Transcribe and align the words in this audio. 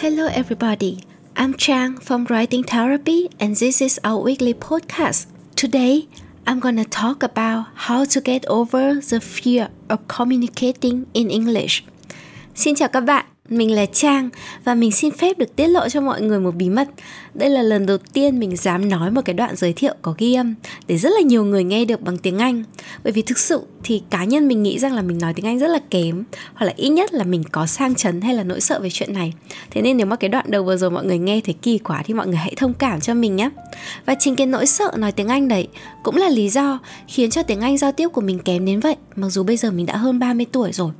Hello, 0.00 0.26
everybody. 0.26 1.00
I'm 1.36 1.54
Chang 1.54 1.98
from 1.98 2.24
Writing 2.30 2.62
Therapy, 2.62 3.28
and 3.40 3.56
this 3.56 3.82
is 3.82 3.98
our 4.04 4.22
weekly 4.22 4.54
podcast. 4.54 5.26
Today, 5.56 6.06
I'm 6.46 6.60
gonna 6.60 6.84
talk 6.84 7.24
about 7.24 7.64
how 7.74 8.04
to 8.04 8.20
get 8.20 8.46
over 8.46 9.00
the 9.00 9.18
fear 9.18 9.70
of 9.88 9.98
communicating 10.06 11.06
in 11.12 11.28
English. 11.30 11.82
Xin 12.54 12.74
chào 12.74 12.88
các 12.88 13.00
bạn, 13.00 13.24
mình 13.48 13.74
là 13.74 13.86
Trang 13.86 14.30
và 14.64 14.74
mình 14.74 14.92
xin 14.92 15.10
phép 15.10 15.38
được 15.38 15.56
tiết 15.56 15.66
lộ 15.66 15.88
cho 15.88 16.00
mọi 16.00 16.20
người 16.20 16.40
một 16.40 16.54
bí 16.54 16.70
mật. 16.70 16.88
Đây 17.38 17.50
là 17.50 17.62
lần 17.62 17.86
đầu 17.86 17.98
tiên 18.12 18.38
mình 18.38 18.56
dám 18.56 18.88
nói 18.88 19.10
một 19.10 19.20
cái 19.24 19.34
đoạn 19.34 19.56
giới 19.56 19.72
thiệu 19.72 19.94
có 20.02 20.14
ghi 20.18 20.34
âm 20.34 20.54
để 20.86 20.98
rất 20.98 21.10
là 21.10 21.20
nhiều 21.20 21.44
người 21.44 21.64
nghe 21.64 21.84
được 21.84 22.00
bằng 22.00 22.18
tiếng 22.18 22.38
Anh. 22.38 22.64
Bởi 23.04 23.12
vì 23.12 23.22
thực 23.22 23.38
sự 23.38 23.60
thì 23.84 24.02
cá 24.10 24.24
nhân 24.24 24.48
mình 24.48 24.62
nghĩ 24.62 24.78
rằng 24.78 24.94
là 24.94 25.02
mình 25.02 25.18
nói 25.18 25.34
tiếng 25.34 25.46
Anh 25.46 25.58
rất 25.58 25.68
là 25.68 25.78
kém, 25.90 26.24
hoặc 26.54 26.66
là 26.66 26.72
ít 26.76 26.88
nhất 26.88 27.14
là 27.14 27.24
mình 27.24 27.42
có 27.52 27.66
sang 27.66 27.94
chấn 27.94 28.20
hay 28.20 28.34
là 28.34 28.44
nỗi 28.44 28.60
sợ 28.60 28.80
về 28.80 28.90
chuyện 28.92 29.12
này. 29.12 29.32
Thế 29.70 29.82
nên 29.82 29.96
nếu 29.96 30.06
mà 30.06 30.16
cái 30.16 30.28
đoạn 30.28 30.44
đầu 30.48 30.64
vừa 30.64 30.76
rồi 30.76 30.90
mọi 30.90 31.04
người 31.04 31.18
nghe 31.18 31.40
thấy 31.44 31.54
kỳ 31.62 31.78
quá 31.78 32.02
thì 32.06 32.14
mọi 32.14 32.26
người 32.26 32.36
hãy 32.36 32.54
thông 32.56 32.74
cảm 32.74 33.00
cho 33.00 33.14
mình 33.14 33.36
nhé. 33.36 33.50
Và 34.06 34.14
chính 34.14 34.36
cái 34.36 34.46
nỗi 34.46 34.66
sợ 34.66 34.92
nói 34.96 35.12
tiếng 35.12 35.28
Anh 35.28 35.48
đấy 35.48 35.68
cũng 36.02 36.16
là 36.16 36.28
lý 36.28 36.48
do 36.48 36.78
khiến 37.08 37.30
cho 37.30 37.42
tiếng 37.42 37.60
Anh 37.60 37.78
giao 37.78 37.92
tiếp 37.92 38.08
của 38.08 38.20
mình 38.20 38.38
kém 38.38 38.64
đến 38.64 38.80
vậy, 38.80 38.96
mặc 39.16 39.28
dù 39.28 39.42
bây 39.42 39.56
giờ 39.56 39.70
mình 39.70 39.86
đã 39.86 39.96
hơn 39.96 40.18
30 40.18 40.46
tuổi 40.52 40.72
rồi. 40.72 40.90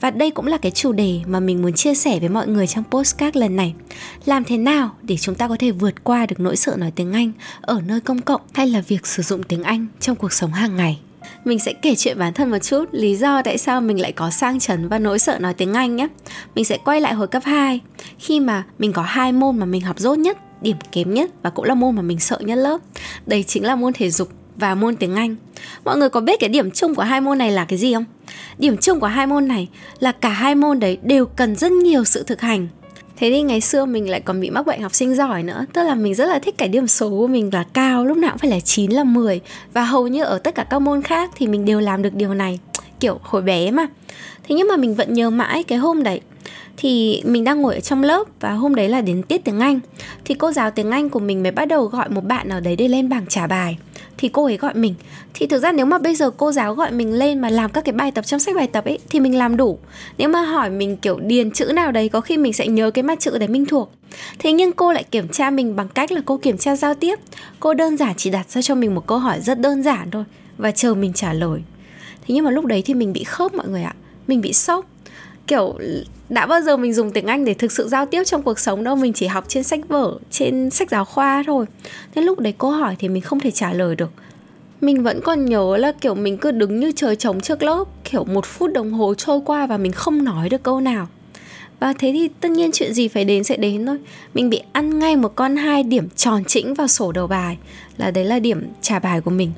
Và 0.00 0.10
đây 0.10 0.30
cũng 0.30 0.46
là 0.46 0.58
cái 0.58 0.72
chủ 0.72 0.92
đề 0.92 1.20
mà 1.26 1.40
mình 1.40 1.62
muốn 1.62 1.72
chia 1.72 1.94
sẻ 1.94 2.18
với 2.20 2.28
mọi 2.28 2.46
người 2.48 2.66
trong 2.66 2.84
postcard 2.90 3.36
lần 3.36 3.56
này. 3.56 3.74
Làm 4.24 4.44
thế 4.44 4.56
nào 4.56 4.90
để 5.02 5.16
chúng 5.16 5.34
ta 5.34 5.48
có 5.48 5.56
thể 5.58 5.70
vượt 5.70 5.85
qua 6.04 6.26
được 6.26 6.40
nỗi 6.40 6.56
sợ 6.56 6.76
nói 6.78 6.92
tiếng 6.96 7.12
Anh 7.12 7.32
ở 7.60 7.80
nơi 7.86 8.00
công 8.00 8.20
cộng 8.20 8.40
hay 8.54 8.66
là 8.66 8.80
việc 8.80 9.06
sử 9.06 9.22
dụng 9.22 9.42
tiếng 9.42 9.62
Anh 9.62 9.86
trong 10.00 10.16
cuộc 10.16 10.32
sống 10.32 10.52
hàng 10.52 10.76
ngày? 10.76 11.00
mình 11.46 11.58
sẽ 11.58 11.72
kể 11.72 11.94
chuyện 11.94 12.18
bản 12.18 12.32
thân 12.32 12.50
một 12.50 12.58
chút 12.58 12.84
lý 12.92 13.16
do 13.16 13.42
tại 13.42 13.58
sao 13.58 13.80
mình 13.80 14.00
lại 14.00 14.12
có 14.12 14.30
sang 14.30 14.60
chấn 14.60 14.88
và 14.88 14.98
nỗi 14.98 15.18
sợ 15.18 15.38
nói 15.38 15.54
tiếng 15.54 15.74
Anh 15.74 15.96
nhé. 15.96 16.08
Mình 16.54 16.64
sẽ 16.64 16.78
quay 16.84 17.00
lại 17.00 17.14
hồi 17.14 17.28
cấp 17.28 17.42
2 17.46 17.80
khi 18.18 18.40
mà 18.40 18.64
mình 18.78 18.92
có 18.92 19.02
hai 19.02 19.32
môn 19.32 19.58
mà 19.58 19.66
mình 19.66 19.82
học 19.82 19.98
dốt 19.98 20.18
nhất, 20.18 20.38
điểm 20.62 20.76
kém 20.92 21.14
nhất 21.14 21.30
và 21.42 21.50
cũng 21.50 21.64
là 21.64 21.74
môn 21.74 21.96
mà 21.96 22.02
mình 22.02 22.20
sợ 22.20 22.38
nhất 22.40 22.58
lớp. 22.58 22.80
Đây 23.26 23.42
chính 23.42 23.64
là 23.64 23.76
môn 23.76 23.92
thể 23.92 24.10
dục 24.10 24.28
và 24.56 24.74
môn 24.74 24.96
tiếng 24.96 25.14
Anh. 25.14 25.36
Mọi 25.84 25.96
người 25.96 26.08
có 26.08 26.20
biết 26.20 26.40
cái 26.40 26.48
điểm 26.48 26.70
chung 26.70 26.94
của 26.94 27.02
hai 27.02 27.20
môn 27.20 27.38
này 27.38 27.50
là 27.50 27.64
cái 27.64 27.78
gì 27.78 27.94
không? 27.94 28.04
Điểm 28.58 28.76
chung 28.76 29.00
của 29.00 29.06
hai 29.06 29.26
môn 29.26 29.48
này 29.48 29.68
là 29.98 30.12
cả 30.12 30.28
hai 30.28 30.54
môn 30.54 30.80
đấy 30.80 30.98
đều 31.02 31.26
cần 31.26 31.56
rất 31.56 31.72
nhiều 31.72 32.04
sự 32.04 32.22
thực 32.22 32.40
hành 32.40 32.68
Thế 33.16 33.30
thì 33.30 33.42
ngày 33.42 33.60
xưa 33.60 33.84
mình 33.84 34.10
lại 34.10 34.20
còn 34.20 34.40
bị 34.40 34.50
mắc 34.50 34.66
bệnh 34.66 34.82
học 34.82 34.94
sinh 34.94 35.14
giỏi 35.14 35.42
nữa. 35.42 35.66
Tức 35.72 35.82
là 35.82 35.94
mình 35.94 36.14
rất 36.14 36.26
là 36.26 36.38
thích 36.38 36.54
cái 36.58 36.68
điểm 36.68 36.86
số 36.86 37.10
của 37.10 37.26
mình 37.26 37.50
là 37.52 37.64
cao, 37.72 38.04
Lúc 38.04 38.16
nào 38.16 38.30
cũng 38.30 38.38
phải 38.38 38.50
là 38.50 38.60
9 38.60 38.90
là 38.90 39.04
10 39.04 39.40
Và 39.72 39.84
hầu 39.84 40.08
như 40.08 40.24
ở 40.24 40.38
tất 40.38 40.54
cả 40.54 40.64
các 40.64 40.78
môn 40.78 41.02
khác 41.02 41.30
thì 41.36 41.46
mình 41.46 41.64
đều 41.64 41.80
làm 41.80 42.02
được 42.02 42.14
điều 42.14 42.34
này. 42.34 42.58
Kiểu 43.00 43.18
hồi 43.22 43.42
bé 43.42 43.70
mà. 43.70 43.86
Thế 44.48 44.54
nhưng 44.54 44.68
mà 44.68 44.76
mình 44.76 44.94
vẫn 44.94 45.14
nhớ 45.14 45.30
mãi 45.30 45.62
cái 45.62 45.78
hôm 45.78 46.02
đấy. 46.02 46.20
Thì 46.76 47.22
mình 47.24 47.44
đang 47.44 47.62
ngồi 47.62 47.74
ở 47.74 47.80
trong 47.80 48.02
lớp 48.02 48.24
và 48.40 48.52
hôm 48.52 48.74
đấy 48.74 48.88
là 48.88 49.00
đến 49.00 49.22
tiết 49.22 49.44
tiếng 49.44 49.60
Anh. 49.60 49.80
Thì 50.24 50.34
cô 50.34 50.52
giáo 50.52 50.70
tiếng 50.70 50.90
Anh 50.90 51.10
của 51.10 51.20
mình 51.20 51.42
mới 51.42 51.52
bắt 51.52 51.64
đầu 51.64 51.84
gọi 51.84 52.08
một 52.08 52.24
bạn 52.24 52.48
nào 52.48 52.60
đấy 52.60 52.76
để 52.76 52.88
lên 52.88 53.08
bảng 53.08 53.26
trả 53.26 53.46
bài 53.46 53.78
thì 54.18 54.28
cô 54.28 54.44
ấy 54.44 54.56
gọi 54.56 54.74
mình. 54.74 54.94
Thì 55.34 55.46
thực 55.46 55.62
ra 55.62 55.72
nếu 55.72 55.86
mà 55.86 55.98
bây 55.98 56.14
giờ 56.14 56.30
cô 56.30 56.52
giáo 56.52 56.74
gọi 56.74 56.90
mình 56.90 57.12
lên 57.12 57.40
mà 57.40 57.50
làm 57.50 57.70
các 57.70 57.84
cái 57.84 57.92
bài 57.92 58.10
tập 58.10 58.26
trong 58.26 58.40
sách 58.40 58.56
bài 58.56 58.66
tập 58.66 58.84
ấy, 58.84 58.98
thì 59.10 59.20
mình 59.20 59.38
làm 59.38 59.56
đủ. 59.56 59.78
Nếu 60.18 60.28
mà 60.28 60.40
hỏi 60.40 60.70
mình 60.70 60.96
kiểu 60.96 61.18
điền 61.18 61.50
chữ 61.50 61.64
nào 61.64 61.92
đấy, 61.92 62.08
có 62.08 62.20
khi 62.20 62.36
mình 62.36 62.52
sẽ 62.52 62.66
nhớ 62.66 62.90
cái 62.90 63.02
mặt 63.02 63.20
chữ 63.20 63.38
để 63.38 63.46
mình 63.46 63.66
thuộc. 63.66 63.92
Thế 64.38 64.52
nhưng 64.52 64.72
cô 64.72 64.92
lại 64.92 65.04
kiểm 65.04 65.28
tra 65.28 65.50
mình 65.50 65.76
bằng 65.76 65.88
cách 65.88 66.12
là 66.12 66.20
cô 66.24 66.36
kiểm 66.36 66.58
tra 66.58 66.76
giao 66.76 66.94
tiếp. 66.94 67.18
Cô 67.60 67.74
đơn 67.74 67.96
giản 67.96 68.14
chỉ 68.16 68.30
đặt 68.30 68.50
ra 68.50 68.62
cho 68.62 68.74
mình 68.74 68.94
một 68.94 69.06
câu 69.06 69.18
hỏi 69.18 69.40
rất 69.40 69.60
đơn 69.60 69.82
giản 69.82 70.10
thôi 70.10 70.24
và 70.58 70.70
chờ 70.70 70.94
mình 70.94 71.12
trả 71.12 71.32
lời. 71.32 71.60
Thế 72.26 72.34
nhưng 72.34 72.44
mà 72.44 72.50
lúc 72.50 72.64
đấy 72.64 72.82
thì 72.86 72.94
mình 72.94 73.12
bị 73.12 73.24
khớp 73.24 73.54
mọi 73.54 73.68
người 73.68 73.82
ạ. 73.82 73.94
Mình 74.26 74.40
bị 74.40 74.52
sốc 74.52 74.86
kiểu, 75.46 75.78
đã 76.28 76.46
bao 76.46 76.60
giờ 76.60 76.76
mình 76.76 76.94
dùng 76.94 77.10
tiếng 77.10 77.26
Anh 77.26 77.44
để 77.44 77.54
thực 77.54 77.72
sự 77.72 77.88
giao 77.88 78.06
tiếp 78.06 78.24
trong 78.24 78.42
cuộc 78.42 78.58
sống 78.58 78.84
đâu? 78.84 78.96
Mình 78.96 79.12
chỉ 79.12 79.26
học 79.26 79.44
trên 79.48 79.62
sách 79.62 79.80
vở, 79.88 80.18
trên 80.30 80.70
sách 80.70 80.90
giáo 80.90 81.04
khoa 81.04 81.42
thôi. 81.46 81.66
Nên 82.14 82.24
lúc 82.24 82.38
đấy 82.38 82.54
cô 82.58 82.70
hỏi 82.70 82.96
thì 82.98 83.08
mình 83.08 83.22
không 83.22 83.40
thể 83.40 83.50
trả 83.50 83.72
lời 83.72 83.96
được. 83.96 84.10
Mình 84.80 85.02
vẫn 85.02 85.20
còn 85.24 85.44
nhớ 85.44 85.76
là 85.76 85.92
kiểu 86.00 86.14
mình 86.14 86.38
cứ 86.38 86.50
đứng 86.50 86.80
như 86.80 86.92
trời 86.96 87.16
trống 87.16 87.40
trước 87.40 87.62
lớp, 87.62 87.84
kiểu 88.10 88.24
một 88.24 88.46
phút 88.46 88.72
đồng 88.72 88.92
hồ 88.92 89.14
trôi 89.14 89.40
qua 89.44 89.66
và 89.66 89.76
mình 89.76 89.92
không 89.92 90.24
nói 90.24 90.48
được 90.48 90.62
câu 90.62 90.80
nào. 90.80 91.08
Và 91.80 91.92
thế 91.92 92.10
thì 92.12 92.28
tất 92.40 92.50
nhiên 92.50 92.70
chuyện 92.72 92.94
gì 92.94 93.08
phải 93.08 93.24
đến 93.24 93.44
sẽ 93.44 93.56
đến 93.56 93.86
thôi. 93.86 93.98
Mình 94.34 94.50
bị 94.50 94.62
ăn 94.72 94.98
ngay 94.98 95.16
một 95.16 95.32
con 95.34 95.56
hai 95.56 95.82
điểm 95.82 96.08
tròn 96.16 96.44
chỉnh 96.44 96.74
vào 96.74 96.88
sổ 96.88 97.12
đầu 97.12 97.26
bài, 97.26 97.56
là 97.98 98.10
đấy 98.10 98.24
là 98.24 98.38
điểm 98.38 98.68
trả 98.80 98.98
bài 98.98 99.20
của 99.20 99.30
mình 99.30 99.52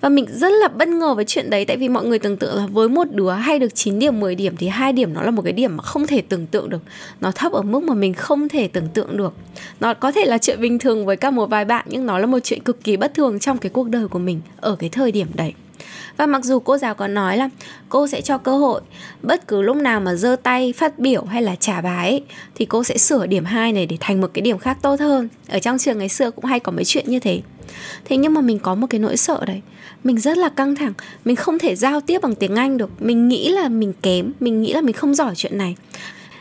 và 0.00 0.08
mình 0.08 0.26
rất 0.28 0.52
là 0.52 0.68
bất 0.68 0.88
ngờ 0.88 1.14
với 1.14 1.24
chuyện 1.24 1.50
đấy 1.50 1.64
tại 1.64 1.76
vì 1.76 1.88
mọi 1.88 2.04
người 2.04 2.18
tưởng 2.18 2.36
tượng 2.36 2.56
là 2.56 2.66
với 2.66 2.88
một 2.88 3.04
đứa 3.10 3.30
hay 3.30 3.58
được 3.58 3.74
9 3.74 3.98
điểm 3.98 4.20
10 4.20 4.34
điểm 4.34 4.56
thì 4.56 4.68
hai 4.68 4.92
điểm 4.92 5.14
nó 5.14 5.22
là 5.22 5.30
một 5.30 5.42
cái 5.42 5.52
điểm 5.52 5.76
mà 5.76 5.82
không 5.82 6.06
thể 6.06 6.20
tưởng 6.20 6.46
tượng 6.46 6.70
được 6.70 6.82
nó 7.20 7.30
thấp 7.30 7.52
ở 7.52 7.62
mức 7.62 7.82
mà 7.82 7.94
mình 7.94 8.14
không 8.14 8.48
thể 8.48 8.68
tưởng 8.68 8.88
tượng 8.94 9.16
được 9.16 9.32
nó 9.80 9.94
có 9.94 10.12
thể 10.12 10.24
là 10.24 10.38
chuyện 10.38 10.60
bình 10.60 10.78
thường 10.78 11.06
với 11.06 11.16
các 11.16 11.30
một 11.30 11.46
vài 11.46 11.64
bạn 11.64 11.86
nhưng 11.88 12.06
nó 12.06 12.18
là 12.18 12.26
một 12.26 12.38
chuyện 12.44 12.62
cực 12.62 12.84
kỳ 12.84 12.96
bất 12.96 13.14
thường 13.14 13.38
trong 13.38 13.58
cái 13.58 13.70
cuộc 13.70 13.88
đời 13.88 14.08
của 14.08 14.18
mình 14.18 14.40
ở 14.60 14.76
cái 14.78 14.88
thời 14.88 15.12
điểm 15.12 15.26
đấy 15.34 15.54
và 16.18 16.26
mặc 16.26 16.44
dù 16.44 16.58
cô 16.58 16.78
giáo 16.78 16.94
có 16.94 17.08
nói 17.08 17.36
là 17.36 17.48
cô 17.88 18.06
sẽ 18.06 18.20
cho 18.20 18.38
cơ 18.38 18.58
hội 18.58 18.80
bất 19.22 19.48
cứ 19.48 19.62
lúc 19.62 19.76
nào 19.76 20.00
mà 20.00 20.14
giơ 20.14 20.36
tay 20.42 20.72
phát 20.76 20.98
biểu 20.98 21.24
hay 21.24 21.42
là 21.42 21.56
trả 21.56 21.80
bài 21.80 22.10
ấy, 22.10 22.24
thì 22.54 22.64
cô 22.64 22.84
sẽ 22.84 22.98
sửa 22.98 23.26
điểm 23.26 23.44
2 23.44 23.72
này 23.72 23.86
để 23.86 23.96
thành 24.00 24.20
một 24.20 24.30
cái 24.34 24.42
điểm 24.42 24.58
khác 24.58 24.78
tốt 24.82 25.00
hơn. 25.00 25.28
Ở 25.48 25.58
trong 25.58 25.78
trường 25.78 25.98
ngày 25.98 26.08
xưa 26.08 26.30
cũng 26.30 26.44
hay 26.44 26.60
có 26.60 26.72
mấy 26.72 26.84
chuyện 26.84 27.04
như 27.08 27.18
thế. 27.18 27.40
Thế 28.04 28.16
nhưng 28.16 28.34
mà 28.34 28.40
mình 28.40 28.58
có 28.58 28.74
một 28.74 28.86
cái 28.90 28.98
nỗi 28.98 29.16
sợ 29.16 29.44
đấy 29.46 29.60
mình 30.04 30.18
rất 30.18 30.38
là 30.38 30.48
căng 30.48 30.74
thẳng. 30.74 30.92
Mình 31.24 31.36
không 31.36 31.58
thể 31.58 31.76
giao 31.76 32.00
tiếp 32.00 32.22
bằng 32.22 32.34
tiếng 32.34 32.56
Anh 32.56 32.78
được. 32.78 32.90
Mình 33.02 33.28
nghĩ 33.28 33.48
là 33.48 33.68
mình 33.68 33.92
kém. 34.02 34.32
Mình 34.40 34.62
nghĩ 34.62 34.72
là 34.72 34.80
mình 34.80 34.94
không 34.94 35.14
giỏi 35.14 35.34
chuyện 35.34 35.58
này. 35.58 35.76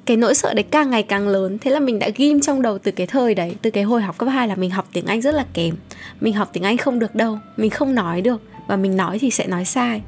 Cái 0.06 0.18
nỗi 0.18 0.35
sợ 0.35 0.53
đấy 0.53 0.63
càng 0.72 0.90
ngày 0.90 1.03
càng 1.03 1.28
lớn. 1.28 1.57
Thế 1.62 1.72
là 1.72 1.79
mình 1.79 2.00
đã 2.00 2.09
ghim 2.16 2.40
trong 2.40 2.62
đầu 2.62 2.78
từ 2.78 2.91
cái 2.91 3.07
thời 3.07 3.35
đấy, 3.35 3.56
từ 3.62 3.69
cái 3.69 3.84
hồi 3.84 4.01
học 4.01 4.18
cấp 4.18 4.29
2 4.29 4.47
là 4.47 4.56
mình 4.56 4.69
học 4.69 4.90
tiếng 4.94 5.06
Anh 5.06 5.22
rất 5.22 5.35
là 5.35 5.45
kém. 5.53 5.75
Mình 6.22 6.34
học 6.34 6.50
tiếng 6.53 6.63
Anh 6.63 6.78
không 6.78 7.00
được 7.00 7.16
đâu. 7.16 7.40
Mình 7.57 7.69
không 7.69 7.95
nói 7.95 8.22
được. 8.22 8.41
Và 8.68 8.75
mình 8.75 8.97
nói 8.97 9.19
thì 9.19 9.31
sẽ 9.31 9.47
nói 9.47 9.66
sai. 9.66 10.01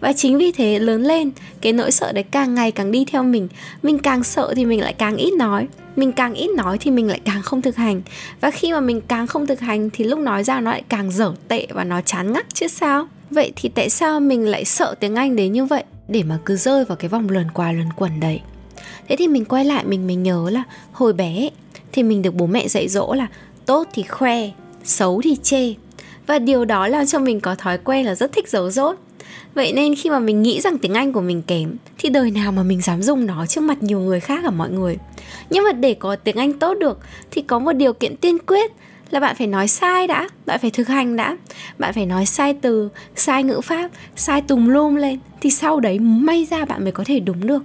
Và 0.00 0.12
chính 0.12 0.38
vì 0.38 0.52
thế 0.52 0.78
lớn 0.78 1.02
lên, 1.02 1.30
cái 1.60 1.72
nỗi 1.72 1.90
sợ 1.90 2.12
đấy 2.12 2.24
càng 2.30 2.54
ngày 2.54 2.70
càng 2.70 2.92
đi 2.92 3.04
theo 3.04 3.22
mình. 3.22 3.48
Mình 3.82 3.98
càng 3.98 4.24
sợ 4.24 4.52
thì 4.56 4.64
mình 4.64 4.80
lại 4.80 4.92
càng 4.92 5.16
ít 5.16 5.32
nói 5.32 5.66
mình 5.96 6.12
càng 6.12 6.34
ít 6.34 6.50
nói 6.50 6.78
thì 6.78 6.90
mình 6.90 7.08
lại 7.08 7.20
càng 7.24 7.42
không 7.42 7.62
thực 7.62 7.76
hành. 7.76 8.02
Và 8.40 8.50
khi 8.50 8.72
mà 8.72 8.80
mình 8.80 9.00
càng 9.00 9.26
không 9.26 9.46
thực 9.46 9.60
hành 9.60 9.90
thì 9.90 10.04
lúc 10.04 10.18
nói 10.18 10.44
ra 10.44 10.60
nó 10.60 10.70
lại 10.70 10.82
càng 10.88 11.10
dở 11.10 11.32
tệ 11.48 11.66
và 11.70 11.84
nó 11.84 12.00
chán 12.00 12.32
ngắt 12.32 12.46
chứ 12.54 12.68
sao? 12.68 13.06
Vậy 13.30 13.52
thì 13.56 13.68
tại 13.68 13.90
sao 13.90 14.20
mình 14.20 14.46
lại 14.46 14.64
sợ 14.64 14.94
tiếng 15.00 15.14
anh 15.14 15.36
đến 15.36 15.52
như 15.52 15.64
vậy? 15.64 15.84
Để 16.08 16.22
mà 16.22 16.38
cứ 16.44 16.56
rơi 16.56 16.84
vào 16.84 16.96
cái 16.96 17.08
vòng 17.08 17.30
luẩn 17.30 17.50
qua 17.50 17.72
luẩn 17.72 17.88
quẩn 17.96 18.20
đấy. 18.20 18.40
Thế 19.08 19.16
thì 19.16 19.28
mình 19.28 19.44
quay 19.44 19.64
lại 19.64 19.84
mình 19.84 20.06
mình 20.06 20.22
nhớ 20.22 20.50
là 20.50 20.62
hồi 20.92 21.12
bé 21.12 21.48
thì 21.92 22.02
mình 22.02 22.22
được 22.22 22.34
bố 22.34 22.46
mẹ 22.46 22.68
dạy 22.68 22.88
dỗ 22.88 23.14
là 23.14 23.26
tốt 23.66 23.88
thì 23.94 24.02
khoe, 24.02 24.50
xấu 24.84 25.20
thì 25.24 25.36
chê. 25.42 25.74
Và 26.26 26.38
điều 26.38 26.64
đó 26.64 26.88
làm 26.88 27.06
cho 27.06 27.18
mình 27.18 27.40
có 27.40 27.54
thói 27.54 27.78
quen 27.78 28.06
là 28.06 28.14
rất 28.14 28.32
thích 28.32 28.48
giấu 28.48 28.70
dốt 28.70 28.96
Vậy 29.54 29.72
nên 29.72 29.94
khi 29.94 30.10
mà 30.10 30.18
mình 30.18 30.42
nghĩ 30.42 30.60
rằng 30.60 30.78
tiếng 30.78 30.94
Anh 30.94 31.12
của 31.12 31.20
mình 31.20 31.42
kém 31.42 31.76
Thì 31.98 32.08
đời 32.08 32.30
nào 32.30 32.52
mà 32.52 32.62
mình 32.62 32.80
dám 32.80 33.02
dùng 33.02 33.26
nó 33.26 33.46
trước 33.46 33.60
mặt 33.60 33.82
nhiều 33.82 34.00
người 34.00 34.20
khác 34.20 34.44
ở 34.44 34.50
mọi 34.50 34.70
người? 34.70 34.98
Nhưng 35.50 35.64
mà 35.64 35.72
để 35.72 35.94
có 35.94 36.16
tiếng 36.16 36.36
Anh 36.36 36.52
tốt 36.52 36.74
được 36.74 36.98
Thì 37.30 37.42
có 37.42 37.58
một 37.58 37.72
điều 37.72 37.92
kiện 37.92 38.16
tiên 38.16 38.38
quyết 38.46 38.72
là 39.10 39.20
bạn 39.20 39.36
phải 39.36 39.46
nói 39.46 39.68
sai 39.68 40.06
đã 40.06 40.28
Bạn 40.46 40.58
phải 40.60 40.70
thực 40.70 40.88
hành 40.88 41.16
đã. 41.16 41.36
Bạn 41.78 41.94
phải 41.94 42.06
nói 42.06 42.26
sai 42.26 42.54
từ, 42.54 42.88
sai 43.16 43.42
ngữ 43.42 43.60
pháp, 43.60 43.90
sai 44.16 44.42
tùm 44.42 44.66
lum 44.66 44.94
lên 44.94 45.18
Thì 45.40 45.50
sau 45.50 45.80
đấy 45.80 45.98
may 45.98 46.46
ra 46.50 46.64
bạn 46.64 46.82
mới 46.82 46.92
có 46.92 47.04
thể 47.06 47.20
đúng 47.20 47.46
được. 47.46 47.62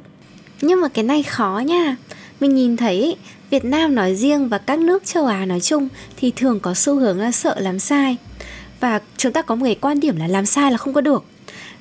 Nhưng 0.62 0.82
mà 0.82 0.88
cái 0.88 1.04
này 1.04 1.24
khó 1.24 1.62
nha. 1.66 1.96
Mình 2.40 2.56
nhìn 2.56 2.78
thấy 2.78 3.16
Việt 3.50 3.66
Nam 3.66 3.96
nói 3.96 4.16
riêng 4.16 4.50
và 4.50 4.58
các 4.58 4.80
nước 4.80 5.06
châu 5.06 5.26
Á 5.26 5.46
nói 5.46 5.60
chung 5.60 5.88
Thì 6.18 6.32
thường 6.36 6.60
có 6.60 6.74
xu 6.74 6.96
hướng 6.96 7.20
là 7.20 7.32
sợ 7.32 7.56
làm 7.60 7.80
sai. 7.80 8.18
Và 8.80 9.02
chúng 9.18 9.34
ta 9.34 9.42
có 9.42 9.56
một 9.56 9.64
cái 9.64 9.76
quan 9.76 10.00
điểm 10.00 10.16
là 10.18 10.28
làm 10.28 10.46
sai 10.46 10.72
là 10.72 10.78
không 10.78 10.94
có 10.94 11.02
được 11.02 11.24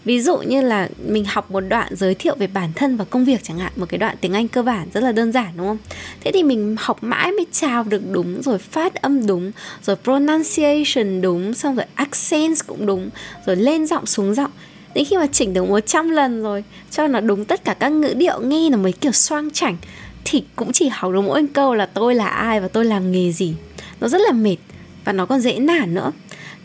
ví 0.07 0.21
dụ 0.21 0.37
như 0.39 0.61
là 0.61 0.89
mình 1.07 1.25
học 1.25 1.51
một 1.51 1.61
đoạn 1.61 1.97
giới 1.97 2.15
thiệu 2.15 2.35
về 2.39 2.47
bản 2.47 2.73
thân 2.77 2.97
và 2.97 3.05
công 3.05 3.25
việc 3.25 3.41
chẳng 3.43 3.59
hạn, 3.59 3.73
một 3.77 3.87
cái 3.89 3.99
đoạn 3.99 4.17
tiếng 4.21 4.33
anh 4.33 4.49
cơ 4.49 4.63
bản 4.63 4.89
rất 4.95 5.03
là 5.03 5.13
đơn 5.13 5.33
giản, 5.33 5.49
đúng 5.57 5.67
không? 5.67 5.79
Thế 6.21 6.31
thì 6.35 6.43
mình 6.43 6.77
học 6.79 6.99
mãi 7.03 7.33
mới 7.33 7.47
chào 7.53 7.85
được 7.85 8.03
đúng, 8.11 8.43
rồi 8.43 8.59
phát 8.59 8.95
âm 8.95 9.27
đúng, 9.27 9.53
rồi 9.83 9.97
pronunciation 10.05 11.21
đúng, 11.23 11.55
xong 11.55 11.77
rồi 11.77 11.87
accent 11.95 12.57
cũng 12.67 12.87
đúng, 12.87 13.11
rồi 13.47 13.57
lên 13.57 13.87
giọng 13.87 14.07
xuống 14.07 14.35
giọng. 14.35 14.51
Đến 14.95 15.05
khi 15.05 15.17
mà 15.17 15.27
chỉnh 15.27 15.55
được 15.55 15.69
100 15.69 16.11
lần 16.11 16.43
rồi, 16.43 16.65
cho 16.91 17.07
nó 17.07 17.21
đúng 17.21 17.45
tất 17.45 17.65
cả 17.65 17.75
các 17.75 17.89
ngữ 17.89 18.15
điệu, 18.17 18.41
nghe 18.41 18.71
là 18.71 18.77
mấy 18.77 18.93
kiểu 18.93 19.13
xoang 19.13 19.51
chảnh, 19.51 19.77
thì 20.25 20.45
cũng 20.57 20.73
chỉ 20.73 20.89
học 20.89 21.13
được 21.13 21.21
mỗi 21.21 21.47
câu 21.53 21.75
là 21.75 21.87
tôi 21.87 22.15
là 22.15 22.27
ai 22.27 22.61
và 22.61 22.69
tôi 22.69 22.85
làm 22.85 23.13
nghề 23.13 23.33
gì. 23.33 23.55
Nó 24.01 24.09
rất 24.09 24.21
là 24.21 24.33
mệt 24.33 24.57
và 25.05 25.13
nó 25.13 25.27
còn 25.27 25.41
dễ 25.41 25.59
nản 25.59 25.95
nữa 25.95 26.13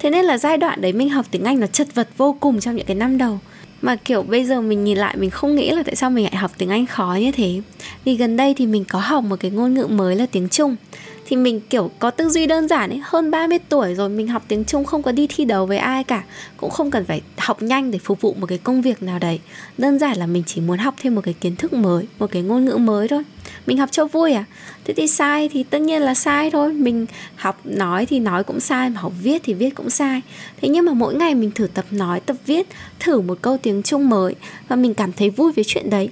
thế 0.02 0.10
nên 0.10 0.26
là 0.26 0.38
giai 0.38 0.58
đoạn 0.58 0.82
đấy 0.82 0.94
mình 0.94 1.10
học 1.10 1.26
tiếng 1.32 1.44
anh 1.44 1.60
nó 1.60 1.68
chật 1.68 1.88
vật 1.96 2.10
vô 2.18 2.38
cùng 2.40 2.60
trong 2.60 2.76
những 2.76 2.86
cái 2.86 2.96
năm 2.96 3.18
đầu. 3.18 3.40
Mà, 3.82 3.96
kiểu, 3.96 4.24
bây 4.24 4.46
giờ 4.46 4.62
mình 4.62 4.84
nhìn 4.84 4.98
lại 4.98 5.16
mình 5.18 5.30
không 5.30 5.56
nghĩ 5.56 5.72
là 5.72 5.84
tại 5.84 5.96
sao 5.96 6.10
mình 6.10 6.24
lại 6.24 6.36
học 6.36 6.52
tiếng 6.58 6.70
Anh 6.70 6.86
khó 6.86 7.18
như 7.20 7.32
thế. 7.32 7.62
Vì 8.06 8.16
gần 8.16 8.38
đây 8.38 8.54
thì 8.58 8.66
mình 8.66 8.86
có 8.90 9.00
học 9.00 9.24
một 9.24 9.36
cái 9.40 9.52
ngôn 9.52 9.74
ngữ 9.74 9.88
mới 9.88 10.16
là 10.16 10.26
tiếng 10.32 10.50
Trung. 10.50 10.76
Thì 11.26 11.36
mình, 11.36 11.60
kiểu, 11.70 11.92
có 12.00 12.12
tư 12.12 12.30
duy 12.30 12.48
đơn 12.48 12.68
giản 12.68 12.90
ấy, 12.90 13.02
Hơn 13.04 13.32
30 13.32 13.60
tuổi 13.70 13.96
rồi 13.96 14.10
mình 14.10 14.28
học 14.28 14.44
tiếng 14.48 14.64
Trung 14.64 14.86
không 14.86 15.04
có 15.04 15.12
đi 15.12 15.28
thi 15.28 15.46
đấu 15.46 15.66
với 15.66 15.78
ai 15.78 16.04
cả. 16.04 16.24
Cũng 16.58 16.70
không 16.70 16.92
cần 16.92 17.06
phải 17.06 17.22
học 17.38 17.62
nhanh 17.62 17.92
để 17.92 18.00
phục 18.00 18.22
vụ 18.22 18.34
một 18.40 18.46
cái 18.46 18.58
công 18.58 18.82
việc 18.82 19.04
nào 19.04 19.20
đấy. 19.20 19.40
Đơn 19.78 20.00
giản 20.00 20.18
là 20.18 20.26
mình 20.26 20.44
chỉ 20.46 20.62
muốn 20.62 20.78
học 20.78 20.96
thêm 21.02 21.16
một 21.16 21.22
cái 21.24 21.34
kiến 21.34 21.56
thức 21.56 21.74
mới, 21.74 22.06
Một 22.20 22.32
cái 22.32 22.42
ngôn 22.42 22.66
ngữ 22.66 22.78
mới 22.78 23.08
thôi 23.08 23.24
mình 23.66 23.78
học 23.78 23.90
cho 23.92 24.06
vui 24.06 24.34
à? 24.34 24.46
Thế 24.86 24.94
thì 24.94 25.08
sai 25.08 25.50
thì 25.50 25.64
tất 25.64 25.82
nhiên 25.82 26.02
là 26.02 26.14
sai 26.14 26.52
thôi. 26.52 26.74
Mình 26.74 27.06
học 27.36 27.62
nói 27.64 28.06
thì 28.06 28.20
nói 28.20 28.44
cũng 28.44 28.60
sai 28.60 28.90
mà 28.90 29.02
học 29.02 29.14
viết 29.22 29.42
thì 29.44 29.54
viết 29.54 29.76
cũng 29.76 29.90
sai. 29.90 30.22
Thế 30.62 30.70
nhưng 30.70 30.86
mà 30.86 30.94
mỗi 30.94 31.16
ngày 31.16 31.36
mình 31.36 31.52
thử 31.52 31.68
tập 31.68 31.86
nói 31.92 32.20
tập 32.20 32.36
viết 32.46 32.68
thử 33.00 33.22
một 33.22 33.38
câu 33.42 33.58
tiếng 33.58 33.84
trung 33.84 34.10
mới 34.10 34.36
và 34.68 34.76
mình 34.76 34.94
cảm 34.94 35.12
thấy 35.14 35.30
vui 35.30 35.52
với 35.52 35.64
chuyện 35.68 35.90
đấy. 35.90 36.10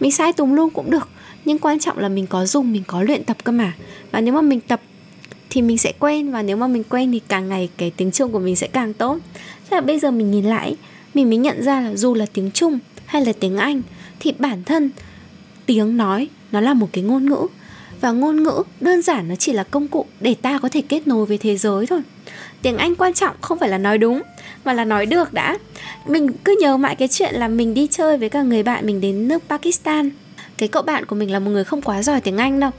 Mình 0.00 0.12
sai 0.12 0.32
tùng 0.32 0.54
luôn 0.54 0.70
cũng 0.70 0.90
được 0.90 1.08
nhưng 1.44 1.58
quan 1.58 1.80
trọng 1.80 1.98
là 1.98 2.08
mình 2.08 2.26
có 2.26 2.46
dùng 2.46 2.72
mình 2.72 2.82
có 2.86 3.02
luyện 3.02 3.24
tập 3.24 3.36
cơ 3.44 3.52
mà. 3.52 3.72
Và 4.10 4.20
nếu 4.20 4.34
mà 4.34 4.40
mình 4.40 4.60
tập 4.60 4.80
thì 5.50 5.62
mình 5.62 5.78
sẽ 5.78 5.92
quen 5.98 6.30
và 6.30 6.42
nếu 6.42 6.56
mà 6.56 6.66
mình 6.66 6.84
quen 6.84 7.12
thì 7.12 7.20
càng 7.28 7.48
ngày 7.48 7.68
cái 7.76 7.92
tiếng 7.96 8.10
Trung 8.10 8.32
của 8.32 8.38
mình 8.38 8.56
sẽ 8.56 8.66
càng 8.66 8.94
tốt. 8.94 9.18
Thế 9.70 9.76
là 9.76 9.80
bây 9.80 9.98
giờ 9.98 10.10
mình 10.10 10.30
nhìn 10.30 10.44
lại, 10.44 10.76
mình 11.14 11.28
mới 11.28 11.38
nhận 11.38 11.62
ra 11.62 11.80
là 11.80 11.96
dù 11.96 12.14
là 12.14 12.26
tiếng 12.32 12.50
Trung 12.50 12.78
hay 13.06 13.24
là 13.24 13.32
tiếng 13.40 13.56
Anh 13.56 13.82
thì 14.20 14.32
bản 14.38 14.64
thân 14.64 14.90
tiếng 15.66 15.96
nói 15.96 16.28
nó 16.52 16.60
là 16.60 16.74
một 16.74 16.88
cái 16.92 17.04
ngôn 17.04 17.26
ngữ. 17.26 17.46
Và 18.00 18.10
ngôn 18.10 18.42
ngữ 18.42 18.62
đơn 18.80 19.02
giản 19.02 19.28
nó 19.28 19.34
chỉ 19.34 19.52
là 19.52 19.64
công 19.64 19.88
cụ 19.88 20.06
để 20.20 20.34
ta 20.34 20.58
có 20.58 20.68
thể 20.68 20.82
kết 20.88 21.06
nối 21.06 21.26
với 21.26 21.38
thế 21.38 21.56
giới 21.56 21.86
thôi. 21.86 22.00
Tiếng 22.62 22.76
Anh 22.76 22.94
quan 22.94 23.14
trọng 23.14 23.36
không 23.40 23.58
phải 23.58 23.68
là 23.68 23.78
nói 23.78 23.98
đúng, 23.98 24.22
mà 24.64 24.72
là 24.72 24.84
nói 24.84 25.06
được 25.06 25.32
đã. 25.32 25.58
Mình 26.06 26.32
cứ 26.44 26.56
nhớ 26.60 26.76
mãi 26.76 26.96
cái 26.96 27.08
chuyện 27.08 27.34
là 27.34 27.48
mình 27.48 27.74
đi 27.74 27.86
chơi 27.86 28.18
với 28.18 28.28
cả 28.28 28.42
người 28.42 28.62
bạn 28.62 28.86
mình 28.86 29.00
đến 29.00 29.28
nước 29.28 29.42
Pakistan. 29.48 30.10
Cái 30.58 30.68
cậu 30.68 30.82
bạn 30.82 31.04
của 31.04 31.16
mình 31.16 31.32
là 31.32 31.38
một 31.38 31.50
người 31.50 31.64
không 31.64 31.82
quá 31.82 32.02
giỏi 32.02 32.20
tiếng 32.20 32.36
Anh 32.36 32.60
đâu. 32.60 32.70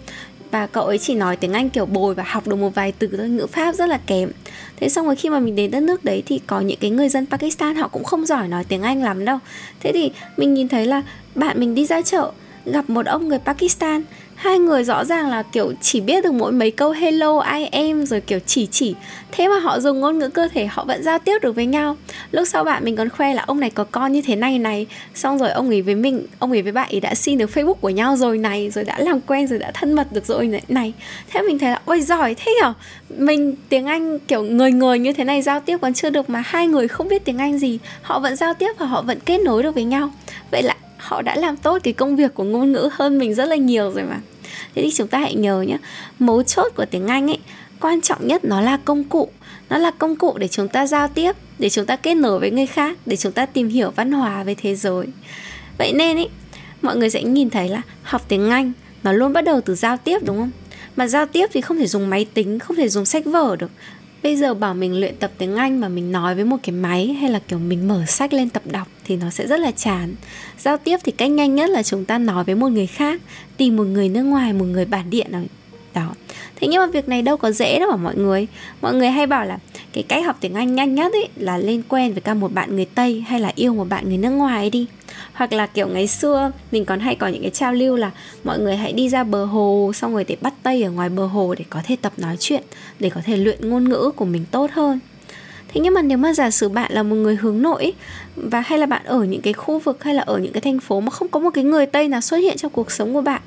Và 0.52 0.68
cậu 0.68 0.86
ấy 0.86 0.98
chỉ 0.98 1.16
nói 1.16 1.36
tiếng 1.36 1.54
Anh 1.54 1.70
kiểu 1.70 1.86
bồi 1.86 2.16
và 2.16 2.24
học 2.28 2.48
được 2.48 2.56
một 2.56 2.76
vài 2.76 2.92
từ 2.92 3.08
thôi, 3.18 3.30
ngữ 3.30 3.48
pháp 3.48 3.76
rất 3.76 3.86
là 3.86 3.98
kém. 4.08 4.32
Thế 4.80 4.90
xong 4.90 5.06
rồi 5.06 5.16
khi 5.16 5.30
mà 5.30 5.40
mình 5.40 5.56
đến 5.56 5.72
đất 5.72 5.84
nước 5.84 6.06
đấy 6.06 6.24
thì 6.26 6.40
có 6.48 6.60
những 6.60 6.80
cái 6.82 6.90
người 6.90 7.10
dân 7.10 7.26
Pakistan 7.26 7.76
họ 7.76 7.88
cũng 7.88 8.04
không 8.04 8.26
giỏi 8.26 8.48
nói 8.48 8.64
tiếng 8.64 8.82
Anh 8.82 9.04
lắm 9.04 9.26
đâu. 9.26 9.40
Thế 9.80 9.92
thì 9.94 10.12
mình 10.38 10.54
nhìn 10.54 10.68
thấy 10.68 10.86
là 10.86 11.02
bạn 11.36 11.60
mình 11.60 11.76
đi 11.76 11.86
ra 11.86 12.02
chợ 12.02 12.32
gặp 12.66 12.90
một 12.90 13.06
ông 13.06 13.28
người 13.28 13.40
Pakistan. 13.40 14.04
Hai 14.36 14.60
người 14.60 14.84
rõ 14.84 15.06
ràng 15.06 15.30
là 15.30 15.44
kiểu 15.44 15.74
chỉ 15.82 16.02
biết 16.02 16.24
được 16.24 16.34
mỗi 16.34 16.52
mấy 16.52 16.72
câu 16.72 16.92
hello 16.92 17.40
I 17.40 17.66
am 17.66 18.06
rồi 18.06 18.22
kiểu 18.22 18.40
chỉ 18.46 18.68
chỉ. 18.72 18.96
Thế 19.32 19.48
mà 19.48 19.60
họ 19.60 19.80
dùng 19.80 20.00
ngôn 20.00 20.20
ngữ 20.20 20.30
cơ 20.30 20.48
thể 20.54 20.66
họ 20.66 20.86
vẫn 20.86 21.04
giao 21.04 21.20
tiếp 21.20 21.40
được 21.42 21.56
với 21.56 21.66
nhau. 21.66 21.98
Lúc 22.32 22.48
sau 22.48 22.64
bạn 22.64 22.84
mình 22.86 22.96
còn 22.96 23.10
khoe 23.10 23.34
là 23.34 23.44
ông 23.48 23.60
này 23.60 23.70
có 23.70 23.84
con 23.84 24.12
như 24.12 24.22
thế 24.22 24.36
này 24.36 24.60
này. 24.60 24.88
Xong 25.16 25.38
rồi 25.38 25.50
ông 25.50 25.70
ấy 25.70 25.82
với 25.82 25.96
mình 25.96 26.26
ông 26.40 26.52
ấy 26.52 26.62
với 26.62 26.72
bạn 26.72 26.90
ấy 26.92 27.00
đã 27.00 27.16
xin 27.16 27.38
được 27.38 27.50
facebook 27.54 27.74
của 27.74 27.90
nhau 27.90 28.18
rồi 28.18 28.38
này 28.38 28.70
rồi 28.70 28.84
đã 28.84 29.00
làm 29.00 29.22
quen 29.22 29.48
rồi 29.48 29.60
đã 29.60 29.72
thân 29.74 29.94
mật 29.94 30.12
được 30.12 30.26
rồi 30.26 30.48
này, 30.48 30.62
này. 30.68 30.94
thế 31.30 31.42
mình 31.42 31.60
thấy 31.60 31.70
là 31.70 31.82
ôi 31.86 32.02
giỏi 32.02 32.36
thế 32.36 32.56
nhở? 32.62 32.74
Mình 33.10 33.56
tiếng 33.70 33.86
anh 33.86 34.20
kiểu 34.20 34.44
người 34.44 34.72
người 34.72 35.00
như 35.00 35.14
thế 35.14 35.24
này 35.24 35.42
giao 35.42 35.60
tiếp 35.60 35.78
còn 35.82 35.94
chưa 35.94 36.10
được 36.10 36.30
mà 36.30 36.44
hai 36.46 36.68
người 36.68 36.88
không 36.88 37.08
biết 37.08 37.26
tiếng 37.26 37.38
anh 37.38 37.60
gì. 37.60 37.80
Họ 38.02 38.20
vẫn 38.20 38.36
giao 38.36 38.54
tiếp 38.54 38.72
và 38.80 38.86
họ 38.86 39.02
vẫn 39.02 39.20
kết 39.26 39.38
nối 39.38 39.64
được 39.64 39.76
với 39.76 39.84
nhau. 39.84 40.12
Vậy 40.52 40.64
là 40.64 40.76
họ 41.02 41.22
đã 41.22 41.36
làm 41.36 41.58
tốt 41.58 41.78
cái 41.84 41.94
công 41.94 42.16
việc 42.16 42.34
của 42.34 42.44
ngôn 42.44 42.72
ngữ 42.72 42.90
hơn 42.94 43.18
mình 43.18 43.34
rất 43.34 43.46
là 43.46 43.56
nhiều 43.56 43.92
rồi 43.92 44.04
mà. 44.04 44.20
Thế 44.76 44.82
thì 44.82 44.92
chúng 44.92 45.08
ta 45.08 45.20
hãy 45.20 45.36
nhớ 45.36 45.62
nhé 45.62 45.78
mấu 46.20 46.44
chốt 46.44 46.72
của 46.76 46.86
tiếng 46.86 47.08
anh 47.08 47.28
ấy, 47.28 47.40
quan 47.80 48.02
trọng 48.02 48.28
nhất 48.28 48.46
nó 48.46 48.62
là 48.62 48.78
công 48.86 49.04
cụ. 49.04 49.30
Nó 49.70 49.78
là 49.78 49.92
công 49.92 50.16
cụ 50.16 50.38
để 50.38 50.48
chúng 50.48 50.68
ta 50.68 50.88
giao 50.88 51.08
tiếp, 51.08 51.36
để 51.60 51.70
chúng 51.70 51.86
ta 51.86 51.96
kết 51.96 52.16
nối 52.16 52.40
với 52.40 52.52
người 52.52 52.66
khác, 52.66 52.98
để 53.06 53.16
chúng 53.16 53.32
ta 53.32 53.46
tìm 53.46 53.70
hiểu 53.70 53.92
văn 53.96 54.12
hóa 54.12 54.44
về 54.44 54.56
thế 54.56 54.76
giới. 54.76 55.08
Vậy 55.78 55.94
nên 55.94 56.18
ấy, 56.18 56.30
mọi 56.82 56.96
người 56.96 57.10
sẽ 57.10 57.24
nhìn 57.24 57.50
thấy 57.50 57.70
là 57.70 57.82
học 58.04 58.22
tiếng 58.28 58.50
anh 58.50 58.72
nó 59.04 59.12
luôn 59.12 59.34
bắt 59.34 59.42
đầu 59.42 59.62
từ 59.62 59.76
giao 59.76 59.98
tiếp, 59.98 60.20
đúng 60.26 60.38
không? 60.38 60.52
Mà 60.96 61.08
giao 61.08 61.26
tiếp 61.26 61.50
thì 61.54 61.62
không 61.62 61.78
thể 61.78 61.88
dùng 61.88 62.10
máy 62.10 62.26
tính, 62.34 62.60
không 62.60 62.78
thể 62.78 62.90
dùng 62.90 63.06
sách 63.06 63.26
vở 63.26 63.56
được 63.60 63.72
bây 64.24 64.36
giờ 64.36 64.54
bảo 64.54 64.74
mình 64.74 65.00
luyện 65.00 65.16
tập 65.16 65.32
tiếng 65.38 65.56
anh 65.56 65.80
mà 65.80 65.88
mình 65.88 66.12
nói 66.12 66.36
với 66.36 66.46
một 66.46 66.58
cái 66.64 66.76
máy 66.76 67.08
hay 67.08 67.30
là 67.30 67.40
kiểu 67.40 67.60
mình 67.60 67.88
mở 67.88 68.06
sách 68.08 68.34
lên 68.34 68.50
tập 68.50 68.64
đọc 68.66 68.88
thì 69.06 69.16
nó 69.16 69.30
sẽ 69.30 69.48
rất 69.48 69.60
là 69.60 69.72
chán. 69.72 70.16
Giao 70.60 70.78
tiếp 70.78 70.98
thì 71.04 71.12
cách 71.12 71.32
nhanh 71.32 71.56
nhất 71.56 71.70
là 71.70 71.84
chúng 71.84 72.06
ta 72.06 72.18
nói 72.18 72.44
với 72.44 72.56
một 72.56 72.68
người 72.68 72.88
khác, 72.88 73.22
tìm 73.58 73.76
một 73.76 73.84
người 73.84 74.10
nước 74.10 74.24
ngoài, 74.24 74.54
một 74.54 74.66
người 74.66 74.86
bản 74.86 75.10
địa 75.10 75.24
nào 75.30 75.44
đó. 75.94 76.14
Thế 76.56 76.68
nhưng 76.68 76.82
mà 76.82 76.88
việc 76.88 77.10
này 77.10 77.22
đâu 77.22 77.38
có 77.38 77.52
dễ 77.52 77.80
đâu 77.80 77.92
mà 77.92 77.98
mọi 77.98 78.16
người? 78.16 78.48
Mọi 78.82 78.94
người 78.94 79.10
hay 79.10 79.28
bảo 79.28 79.46
là 79.46 79.58
cái 79.94 80.04
cách 80.04 80.26
học 80.26 80.38
tiếng 80.40 80.54
anh 80.54 80.76
nhanh 80.76 80.96
nhất 80.96 81.14
ấy 81.14 81.28
là 81.36 81.58
lên 81.58 81.82
quen 81.88 82.14
với 82.14 82.22
cả 82.22 82.34
một 82.34 82.54
bạn 82.54 82.76
người 82.76 82.86
tây 82.86 83.24
hay 83.28 83.40
là 83.40 83.52
yêu 83.56 83.74
một 83.74 83.90
bạn 83.90 84.10
người 84.10 84.18
nước 84.18 84.30
ngoài 84.30 84.58
ấy 84.58 84.70
đi 84.70 84.86
hoặc 85.34 85.54
là 85.54 85.68
kiểu 85.68 85.88
ngày 85.88 86.08
xưa, 86.08 86.52
mình 86.72 86.86
còn 86.86 87.00
hay 87.00 87.16
có 87.16 87.28
những 87.28 87.42
cái 87.42 87.52
trao 87.52 87.74
lưu 87.74 87.96
là 87.96 88.12
mọi 88.44 88.60
người 88.60 88.76
hãy 88.76 88.94
đi 88.94 89.10
ra 89.10 89.24
bờ 89.24 89.46
hồ, 89.46 89.92
xong 89.96 90.14
rồi 90.14 90.24
để 90.24 90.38
bắt 90.42 90.54
tay 90.64 90.84
ở 90.84 90.92
ngoài 90.92 91.10
bờ 91.10 91.26
hồ 91.26 91.56
để 91.58 91.66
có 91.70 91.82
thể 91.84 91.96
tập 92.02 92.14
nói 92.18 92.36
chuyện, 92.40 92.64
để 93.00 93.10
có 93.10 93.22
thể 93.26 93.38
luyện 93.38 93.70
ngôn 93.70 93.90
ngữ 93.90 94.12
của 94.16 94.26
mình 94.26 94.46
tốt 94.52 94.72
hơn. 94.72 95.00
Thế 95.68 95.82
nhưng 95.82 95.94
mà 95.94 96.02
nếu 96.02 96.18
mà 96.18 96.34
giả 96.34 96.52
sử 96.52 96.70
bạn 96.70 96.92
là 96.94 97.04
một 97.04 97.16
người 97.16 97.36
hướng 97.36 97.62
nội, 97.62 97.94
và 98.36 98.62
hay 98.62 98.80
là 98.80 98.86
bạn 98.86 99.02
ở 99.06 99.24
những 99.24 99.42
cái 99.42 99.54
khu 99.54 99.80
vực 99.80 100.04
hay 100.04 100.14
là 100.14 100.22
ở 100.22 100.38
những 100.38 100.54
cái 100.54 100.62
thành 100.62 100.80
phố 100.80 101.00
mà 101.00 101.10
không 101.10 101.28
có 101.28 101.40
một 101.40 101.50
cái 101.54 101.64
người 101.64 101.86
tây 101.86 102.08
nào 102.08 102.22
xuất 102.22 102.38
hiện 102.38 102.58
trong 102.58 102.72
cuộc 102.72 102.92
sống 102.92 103.14
của 103.14 103.22
bạn, 103.22 103.42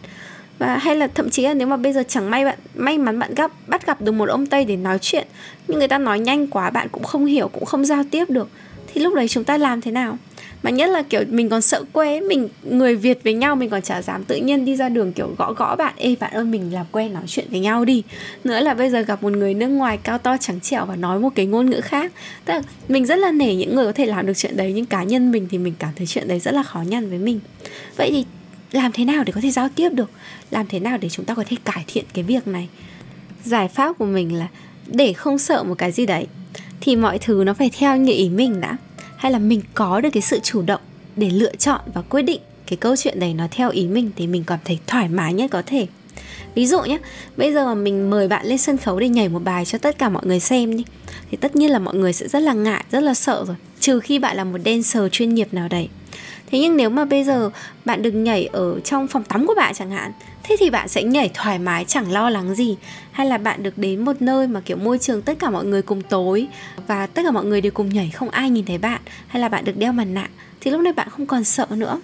và 0.59 0.77
hay 0.77 0.97
là 0.97 1.07
thậm 1.07 1.31
chí 1.31 1.43
là 1.43 1.55
nếu 1.55 1.69
mà 1.69 1.77
bây 1.77 1.93
giờ 1.93 2.03
chẳng 2.09 2.31
may 2.31 2.45
bạn, 2.45 2.59
may 2.75 2.99
mắn 2.99 3.19
bạn 3.19 3.35
gặp, 3.35 3.51
bắt 3.67 3.87
gặp 3.87 4.01
được 4.01 4.13
một 4.13 4.29
ông 4.29 4.47
tây 4.47 4.65
để 4.65 4.77
nói 4.77 4.99
chuyện, 5.01 5.27
nhưng 5.69 5.79
người 5.79 5.89
ta 5.89 5.99
nói 5.99 6.21
nhanh 6.21 6.47
quá, 6.47 6.71
bạn 6.71 6.89
cũng 6.93 7.05
không 7.05 7.27
hiểu, 7.27 7.49
cũng 7.49 7.65
không 7.65 7.85
giao 7.85 8.05
tiếp 8.11 8.31
được, 8.31 8.49
thì 8.87 9.01
lúc 9.01 9.15
đấy 9.15 9.29
chúng 9.29 9.45
ta 9.45 9.59
làm 9.59 9.81
thế 9.81 9.91
nào? 9.91 10.19
Mà 10.65 10.71
nhất 10.71 10.91
là, 10.91 11.03
kiểu, 11.03 11.25
mình 11.31 11.49
còn 11.49 11.63
sợ 11.63 11.85
quê 11.93 12.21
mình, 12.21 12.49
người 12.63 12.97
việt 12.97 13.25
với 13.25 13.35
nhau 13.35 13.57
mình 13.57 13.71
còn 13.71 13.83
chả 13.83 14.03
dám 14.03 14.25
tự 14.25 14.37
nhiên 14.37 14.65
đi 14.65 14.77
ra 14.77 14.89
đường, 14.89 15.13
kiểu, 15.13 15.35
gõ 15.39 15.53
gõ 15.53 15.77
bạn. 15.77 15.95
Ê, 15.97 16.17
bạn 16.21 16.33
ơi, 16.33 16.45
mình 16.45 16.75
làm 16.75 16.87
quen 16.93 17.13
nói 17.13 17.23
chuyện 17.27 17.47
với 17.51 17.61
nhau 17.61 17.85
đi. 17.85 18.03
Nữa 18.45 18.61
là 18.61 18.75
bây 18.75 18.91
giờ 18.91 19.01
gặp 19.01 19.23
một 19.23 19.33
người 19.33 19.55
nước 19.55 19.69
ngoài 19.69 19.99
cao 20.03 20.19
to 20.19 20.37
trắng 20.37 20.61
trẻo 20.61 20.87
và 20.87 20.97
nói 20.97 21.21
một 21.21 21.31
cái 21.35 21.47
ngôn 21.47 21.71
ngữ 21.71 21.81
khác. 21.81 22.13
Tức 22.45 22.55
là 22.55 22.63
mình 22.89 23.07
rất 23.07 23.17
là 23.17 23.33
nể 23.33 23.55
những 23.55 23.75
người 23.75 23.87
có 23.87 23.93
thể 23.93 24.07
làm 24.07 24.27
được 24.27 24.33
chuyện 24.37 24.57
đấy, 24.57 24.73
nhưng 24.75 24.87
cá 24.87 25.03
nhân 25.03 25.31
mình 25.33 25.49
thì 25.51 25.59
mình 25.59 25.75
cảm 25.79 25.91
thấy 25.97 26.07
chuyện 26.07 26.29
đấy 26.29 26.41
rất 26.41 26.55
là 26.55 26.63
khó 26.63 26.83
nhằn 26.89 27.11
với 27.11 27.19
mình. 27.19 27.41
Vậy 27.97 28.11
thì 28.11 28.25
làm 28.73 28.93
thế 28.93 29.05
nào 29.05 29.25
để 29.25 29.33
có 29.33 29.41
thể 29.41 29.51
giao 29.51 29.69
tiếp 29.75 29.89
được? 29.93 30.11
Làm 30.51 30.67
thế 30.67 30.81
nào 30.81 30.99
để 30.99 31.09
chúng 31.09 31.25
ta 31.25 31.35
có 31.35 31.45
thể 31.49 31.57
cải 31.65 31.85
thiện 31.87 32.05
cái 32.15 32.25
việc 32.25 32.47
này? 32.47 32.69
Giải 33.45 33.69
pháp 33.69 33.99
của 33.99 34.07
mình 34.07 34.39
là 34.39 34.49
để 34.87 35.13
không 35.13 35.39
sợ 35.39 35.63
một 35.63 35.75
cái 35.79 35.93
gì 35.93 36.07
đấy, 36.07 36.27
thì 36.81 36.97
mọi 36.97 37.19
thứ 37.19 37.43
nó 37.47 37.55
phải 37.55 37.71
theo 37.79 37.97
như 37.97 38.13
ý 38.13 38.29
mình 38.29 38.61
đã 38.61 38.77
hay 39.17 39.33
là 39.33 39.39
mình 39.39 39.61
có 39.75 40.01
được 40.01 40.11
cái 40.13 40.23
sự 40.23 40.41
chủ 40.43 40.63
động 40.63 40.81
để 41.17 41.31
lựa 41.31 41.55
chọn 41.55 41.81
và 41.95 42.03
quyết 42.03 42.23
định 42.23 42.41
cái 42.67 42.77
câu 42.77 42.97
chuyện 42.97 43.21
này 43.21 43.35
nó 43.35 43.47
theo 43.51 43.71
ý 43.71 43.87
mình 43.87 44.11
thì 44.17 44.27
mình 44.27 44.45
cảm 44.47 44.59
thấy 44.65 44.79
thoải 44.87 45.09
mái 45.09 45.35
nhất 45.35 45.51
có 45.51 45.63
thể. 45.67 45.87
Ví 46.55 46.67
dụ 46.67 46.81
nhé 46.83 46.99
bây 47.37 47.53
giờ 47.53 47.67
mà 47.67 47.75
mình 47.75 48.11
mời 48.11 48.29
bạn 48.29 48.47
lên 48.47 48.59
sân 48.59 48.77
khấu 48.77 49.01
để 49.01 49.09
nhảy 49.09 49.29
một 49.29 49.45
bài 49.45 49.65
cho 49.65 49.79
tất 49.79 49.99
cả 49.99 50.09
mọi 50.09 50.27
người 50.27 50.41
xem 50.41 50.77
đi 50.77 50.85
thì 51.31 51.37
tất 51.37 51.57
nhiên 51.57 51.71
là 51.71 51.79
mọi 51.79 51.95
người 51.95 52.13
sẽ 52.13 52.29
rất 52.29 52.41
là 52.41 52.53
ngại, 52.53 52.85
rất 52.91 53.01
là 53.01 53.15
sợ 53.15 53.45
rồi, 53.47 53.57
trừ 53.81 54.01
khi 54.01 54.19
bạn 54.19 54.37
là 54.37 54.45
một 54.45 54.59
dancer 54.65 55.03
chuyên 55.13 55.35
nghiệp 55.35 55.49
nào 55.55 55.69
đấy. 55.69 55.89
Thế 56.51 56.59
nhưng 56.59 56.77
nếu 56.77 56.91
mà 56.91 57.05
bây 57.05 57.25
giờ 57.25 57.51
bạn 57.85 58.03
được 58.03 58.11
nhảy 58.11 58.47
ở 58.47 58.81
trong 58.81 59.07
phòng 59.07 59.25
tắm 59.25 59.47
của 59.47 59.55
bạn 59.57 59.75
chẳng 59.75 59.91
hạn 59.91 60.13
thế 60.45 60.57
thì 60.59 60.71
bạn 60.71 60.89
sẽ 60.89 61.03
nhảy 61.03 61.31
thoải 61.35 61.59
mái 61.59 61.85
chẳng 61.85 62.13
lo 62.13 62.31
lắng 62.31 62.55
gì 62.55 62.77
hay 63.13 63.27
là 63.27 63.39
bạn 63.39 63.63
được 63.63 63.79
đến 63.79 64.05
một 64.05 64.23
nơi 64.23 64.49
mà 64.49 64.61
kiểu 64.61 64.77
môi 64.77 64.99
trường 64.99 65.23
tất 65.23 65.39
cả 65.39 65.51
mọi 65.51 65.65
người 65.65 65.83
cùng 65.83 66.03
tối 66.03 66.47
và 66.87 67.07
tất 67.07 67.23
cả 67.25 67.31
mọi 67.31 67.45
người 67.45 67.61
đều 67.61 67.73
cùng 67.73 67.89
nhảy 67.89 68.11
không 68.11 68.31
ai 68.31 68.51
nhìn 68.51 68.65
thấy 68.65 68.79
bạn 68.79 69.01
hay 69.27 69.41
là 69.41 69.49
bạn 69.49 69.65
được 69.65 69.77
đeo 69.77 69.93
mặt 69.93 70.05
nạ 70.05 70.29
thì 70.61 70.71
lúc 70.71 70.81
này 70.81 70.93
bạn 70.93 71.09
không 71.11 71.27
còn 71.27 71.45
sợ 71.45 71.67
nữa 71.71 72.01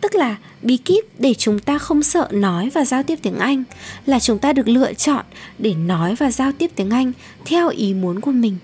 tức 0.00 0.14
là 0.14 0.36
bí 0.62 0.76
kíp 0.76 1.04
để 1.18 1.34
chúng 1.34 1.58
ta 1.58 1.78
không 1.78 2.02
sợ 2.02 2.28
nói 2.30 2.70
và 2.74 2.84
giao 2.84 3.02
tiếp 3.02 3.18
tiếng 3.22 3.38
Anh 3.38 3.64
là 4.06 4.20
chúng 4.20 4.38
ta 4.38 4.52
được 4.52 4.68
lựa 4.68 4.94
chọn 4.94 5.24
để 5.58 5.74
nói 5.74 6.14
và 6.14 6.30
giao 6.30 6.52
tiếp 6.52 6.70
tiếng 6.74 6.90
Anh 6.90 7.12
theo 7.44 7.68
ý 7.68 7.94
muốn 7.94 8.20
của 8.20 8.30
mình. 8.30 8.56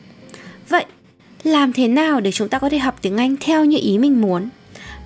Vậy, 0.69 0.85
làm 1.43 1.73
thế 1.73 1.89
nào 1.89 2.21
để 2.21 2.33
chúng 2.33 2.49
ta 2.49 2.59
có 2.59 2.69
thể 2.69 2.79
học 2.79 2.99
tiếng 3.03 3.17
Anh 3.17 3.37
theo 3.41 3.65
như 3.65 3.79
ý 3.83 3.99
mình 3.99 4.21
muốn? 4.21 4.49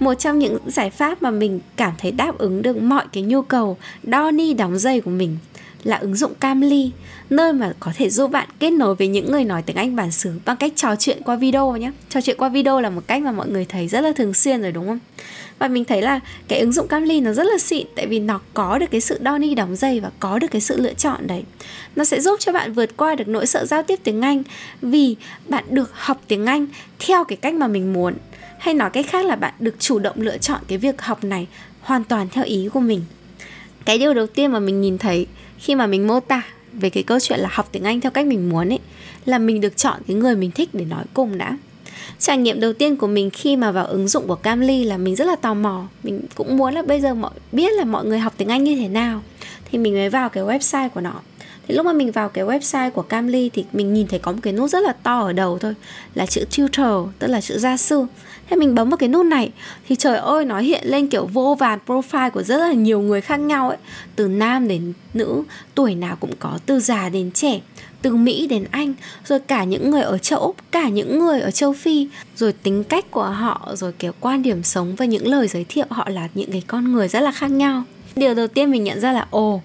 Một 0.00 0.15
trong 0.15 0.38
những 0.38 0.59
giải 0.67 0.91
pháp 0.91 1.23
mà 1.23 1.31
mình 1.31 1.61
cảm 1.76 1.93
thấy 1.99 2.12
đáp 2.12 2.38
ứng 2.38 2.62
được 2.62 2.76
mọi 2.76 3.05
cái 3.12 3.23
nhu 3.23 3.43
cầu 3.43 3.76
đo 4.03 4.31
ni 4.31 4.55
đóng 4.55 4.79
dây 4.79 5.00
của 5.00 5.11
mình 5.11 5.37
là 5.85 5.97
ứng 5.97 6.15
dụng 6.15 6.35
Camly, 6.35 6.91
nơi 7.31 7.53
mà 7.53 7.73
có 7.81 7.93
thể 7.97 8.11
giúp 8.11 8.31
bạn 8.31 8.49
kết 8.59 8.71
nối 8.71 8.95
với 8.95 9.09
những 9.09 9.33
người 9.33 9.45
nói 9.45 9.62
tiếng 9.62 9.76
Anh 9.76 9.97
bản 9.97 10.11
xứ 10.11 10.31
bằng 10.45 10.57
cách 10.57 10.73
trò 10.76 10.97
chuyện 10.97 11.23
qua 11.25 11.37
video 11.37 11.76
nhé. 11.76 11.91
Trò 12.09 12.21
chuyện 12.21 12.37
qua 12.38 12.49
video 12.49 12.81
là 12.81 12.91
một 12.91 13.03
cách 13.07 13.23
mà 13.23 13.33
mọi 13.33 13.49
người 13.49 13.65
thấy 13.65 13.88
rất 13.88 14.00
là 14.00 14.12
thường 14.17 14.35
xuyên 14.35 14.62
rồi 14.62 14.73
đúng 14.73 14.87
không? 14.87 14.99
Và 15.59 15.69
mình 15.69 15.85
thấy 15.85 16.03
là 16.03 16.21
cái 16.49 16.61
ứng 16.61 16.73
dụng 16.73 16.88
Camly 16.88 17.21
nó 17.21 17.33
rất 17.33 17.47
là 17.47 17.59
xịn 17.59 17.87
tại 17.97 18.07
vì 18.07 18.19
nó 18.19 18.41
có 18.55 18.79
được 18.79 18.87
cái 18.91 19.00
sự 19.00 19.19
đo 19.21 19.38
ni 19.38 19.55
đóng 19.55 19.76
dây 19.76 20.00
và 20.00 20.11
có 20.21 20.38
được 20.38 20.50
cái 20.50 20.61
sự 20.61 20.81
lựa 20.81 20.95
chọn 20.95 21.26
đấy. 21.26 21.43
Nó 21.97 22.05
sẽ 22.05 22.21
giúp 22.21 22.41
cho 22.41 22.53
bạn 22.53 22.73
vượt 22.73 22.97
qua 22.97 23.15
được 23.15 23.29
nỗi 23.29 23.47
sợ 23.47 23.65
giao 23.65 23.83
tiếp 23.83 24.00
tiếng 24.05 24.23
Anh 24.23 24.43
vì 24.83 25.17
bạn 25.49 25.65
được 25.71 25.91
học 25.93 26.21
tiếng 26.29 26.47
Anh 26.47 26.67
theo 26.99 27.25
cái 27.25 27.37
cách 27.37 27.55
mà 27.55 27.67
mình 27.67 27.93
muốn 27.93 28.15
hay 28.59 28.75
nói 28.75 28.91
cách 28.91 29.07
khác 29.09 29.25
là 29.25 29.37
bạn 29.37 29.55
được 29.59 29.75
chủ 29.79 29.99
động 29.99 30.17
lựa 30.21 30.39
chọn 30.39 30.61
cái 30.69 30.79
việc 30.79 31.03
học 31.03 31.25
này 31.25 31.47
hoàn 31.81 32.05
toàn 32.05 32.29
theo 32.33 32.45
ý 32.45 32.69
của 32.73 32.81
mình? 32.81 33.05
Cái 33.85 33.99
điều 33.99 34.15
đầu 34.15 34.27
tiên 34.27 34.53
mà 34.53 34.59
mình 34.59 34.81
nhìn 34.81 34.99
thấy 34.99 35.27
khi 35.59 35.75
mà 35.75 35.87
mình 35.87 36.07
mô 36.07 36.21
tả 36.21 36.43
về 36.73 36.91
cái 36.91 37.03
câu 37.03 37.21
chuyện 37.21 37.41
là 37.41 37.49
học 37.53 37.69
tiếng 37.73 37.85
Anh 37.85 38.01
theo 38.01 38.11
cách 38.11 38.27
mình 38.27 38.49
muốn 38.49 38.69
ấy, 38.69 38.79
là 39.25 39.39
mình 39.39 39.61
được 39.61 39.77
chọn 39.77 40.01
cái 40.07 40.17
người 40.17 40.37
mình 40.37 40.51
thích 40.51 40.69
để 40.73 40.85
nói 40.85 41.05
cùng 41.15 41.39
đã. 41.39 41.57
Trải 42.19 42.39
nghiệm 42.39 42.61
đầu 42.61 42.73
tiên 42.73 42.97
của 42.97 43.07
mình 43.07 43.31
khi 43.31 43.57
mà 43.57 43.73
vào 43.73 43.87
ứng 43.87 44.09
dụng 44.09 44.29
của 44.29 44.35
Camly 44.35 44.85
là 44.85 44.97
mình 44.97 45.17
rất 45.17 45.25
là 45.25 45.37
tò 45.37 45.55
mò. 45.55 45.87
Mình 46.03 46.21
cũng 46.35 46.57
muốn 46.57 46.75
là 46.75 46.83
bây 46.83 47.01
giờ 47.01 47.15
mọi, 47.15 47.31
biết 47.53 47.73
là 47.73 47.85
mọi 47.85 48.05
người 48.05 48.19
học 48.19 48.35
tiếng 48.37 48.49
Anh 48.49 48.65
như 48.65 48.77
thế 48.77 48.89
nào, 48.89 49.23
thì 49.71 49.79
mình 49.79 49.95
mới 49.95 50.11
vào 50.11 50.29
cái 50.29 50.45
website 50.45 50.89
của 50.89 51.01
nó. 51.01 51.21
Thì 51.69 51.75
lúc 51.75 51.87
mà 51.87 51.93
mình 51.93 52.13
vào 52.13 52.29
cái 52.29 52.45
website 52.45 52.91
của 52.91 53.03
Camly 53.03 53.49
thì 53.49 53.65
mình 53.73 53.95
nhìn 53.95 54.07
thấy 54.07 54.19
có 54.19 54.33
một 54.33 54.39
cái 54.43 54.53
nút 54.53 54.71
rất 54.71 54.83
là 54.83 54.93
to 54.93 55.21
ở 55.21 55.33
đầu 55.33 55.59
thôi, 55.59 55.75
là 56.15 56.27
chữ 56.27 56.45
tutor, 56.57 57.09
tức 57.19 57.27
là 57.27 57.41
chữ 57.41 57.59
gia 57.59 57.77
sư 57.77 58.07
thế 58.50 58.57
mình 58.57 58.75
bấm 58.75 58.91
vào 58.91 58.97
cái 58.97 59.09
nút 59.09 59.26
này, 59.26 59.50
thì 59.88 59.97
trời 59.97 60.17
ơi, 60.17 60.45
nó 60.45 60.59
hiện 60.59 60.83
lên 60.85 61.09
kiểu 61.09 61.26
vô 61.26 61.57
vàn 61.59 61.79
profile 61.87 62.31
của 62.31 62.43
rất 62.43 62.57
là 62.57 62.73
nhiều 62.73 63.00
người 63.00 63.21
khác 63.21 63.37
nhau 63.37 63.69
ấy. 63.69 63.79
Từ 64.17 64.29
nam 64.29 64.69
đến 64.69 64.93
nữ, 65.15 65.43
tuổi 65.75 65.95
nào 65.95 66.17
cũng 66.21 66.33
có, 66.38 66.59
từ 66.67 66.81
già 66.81 67.09
đến 67.09 67.31
trẻ, 67.31 67.61
từ 68.03 68.17
Mỹ 68.17 68.47
đến 68.47 68.65
Anh, 68.71 68.95
rồi 69.26 69.38
cả 69.41 69.65
những 69.65 69.91
người 69.91 70.03
ở 70.03 70.19
châu 70.19 70.38
Úc, 70.38 70.57
cả 70.71 70.88
những 70.88 71.19
người 71.19 71.41
ở 71.41 71.50
châu 71.50 71.73
Phi. 71.73 72.09
Rồi 72.37 72.53
tính 72.53 72.85
cách 72.85 73.11
của 73.11 73.25
họ, 73.25 73.69
rồi 73.75 73.93
kiểu 73.93 74.12
quan 74.21 74.43
điểm 74.43 74.62
sống 74.62 74.95
và 74.97 75.05
những 75.05 75.26
lời 75.26 75.49
giới 75.49 75.65
thiệu 75.69 75.87
họ 75.91 76.09
là 76.09 76.29
những 76.35 76.50
cái 76.53 76.62
con 76.67 76.93
người 76.93 77.09
rất 77.09 77.21
là 77.21 77.33
khác 77.33 77.50
nhau. 77.50 77.83
Điều 78.17 78.35
đầu 78.35 78.47
tiên 78.47 78.71
mình 78.71 78.85
nhận 78.85 79.00
ra 79.00 79.12
là, 79.12 79.26
ồ, 79.31 79.61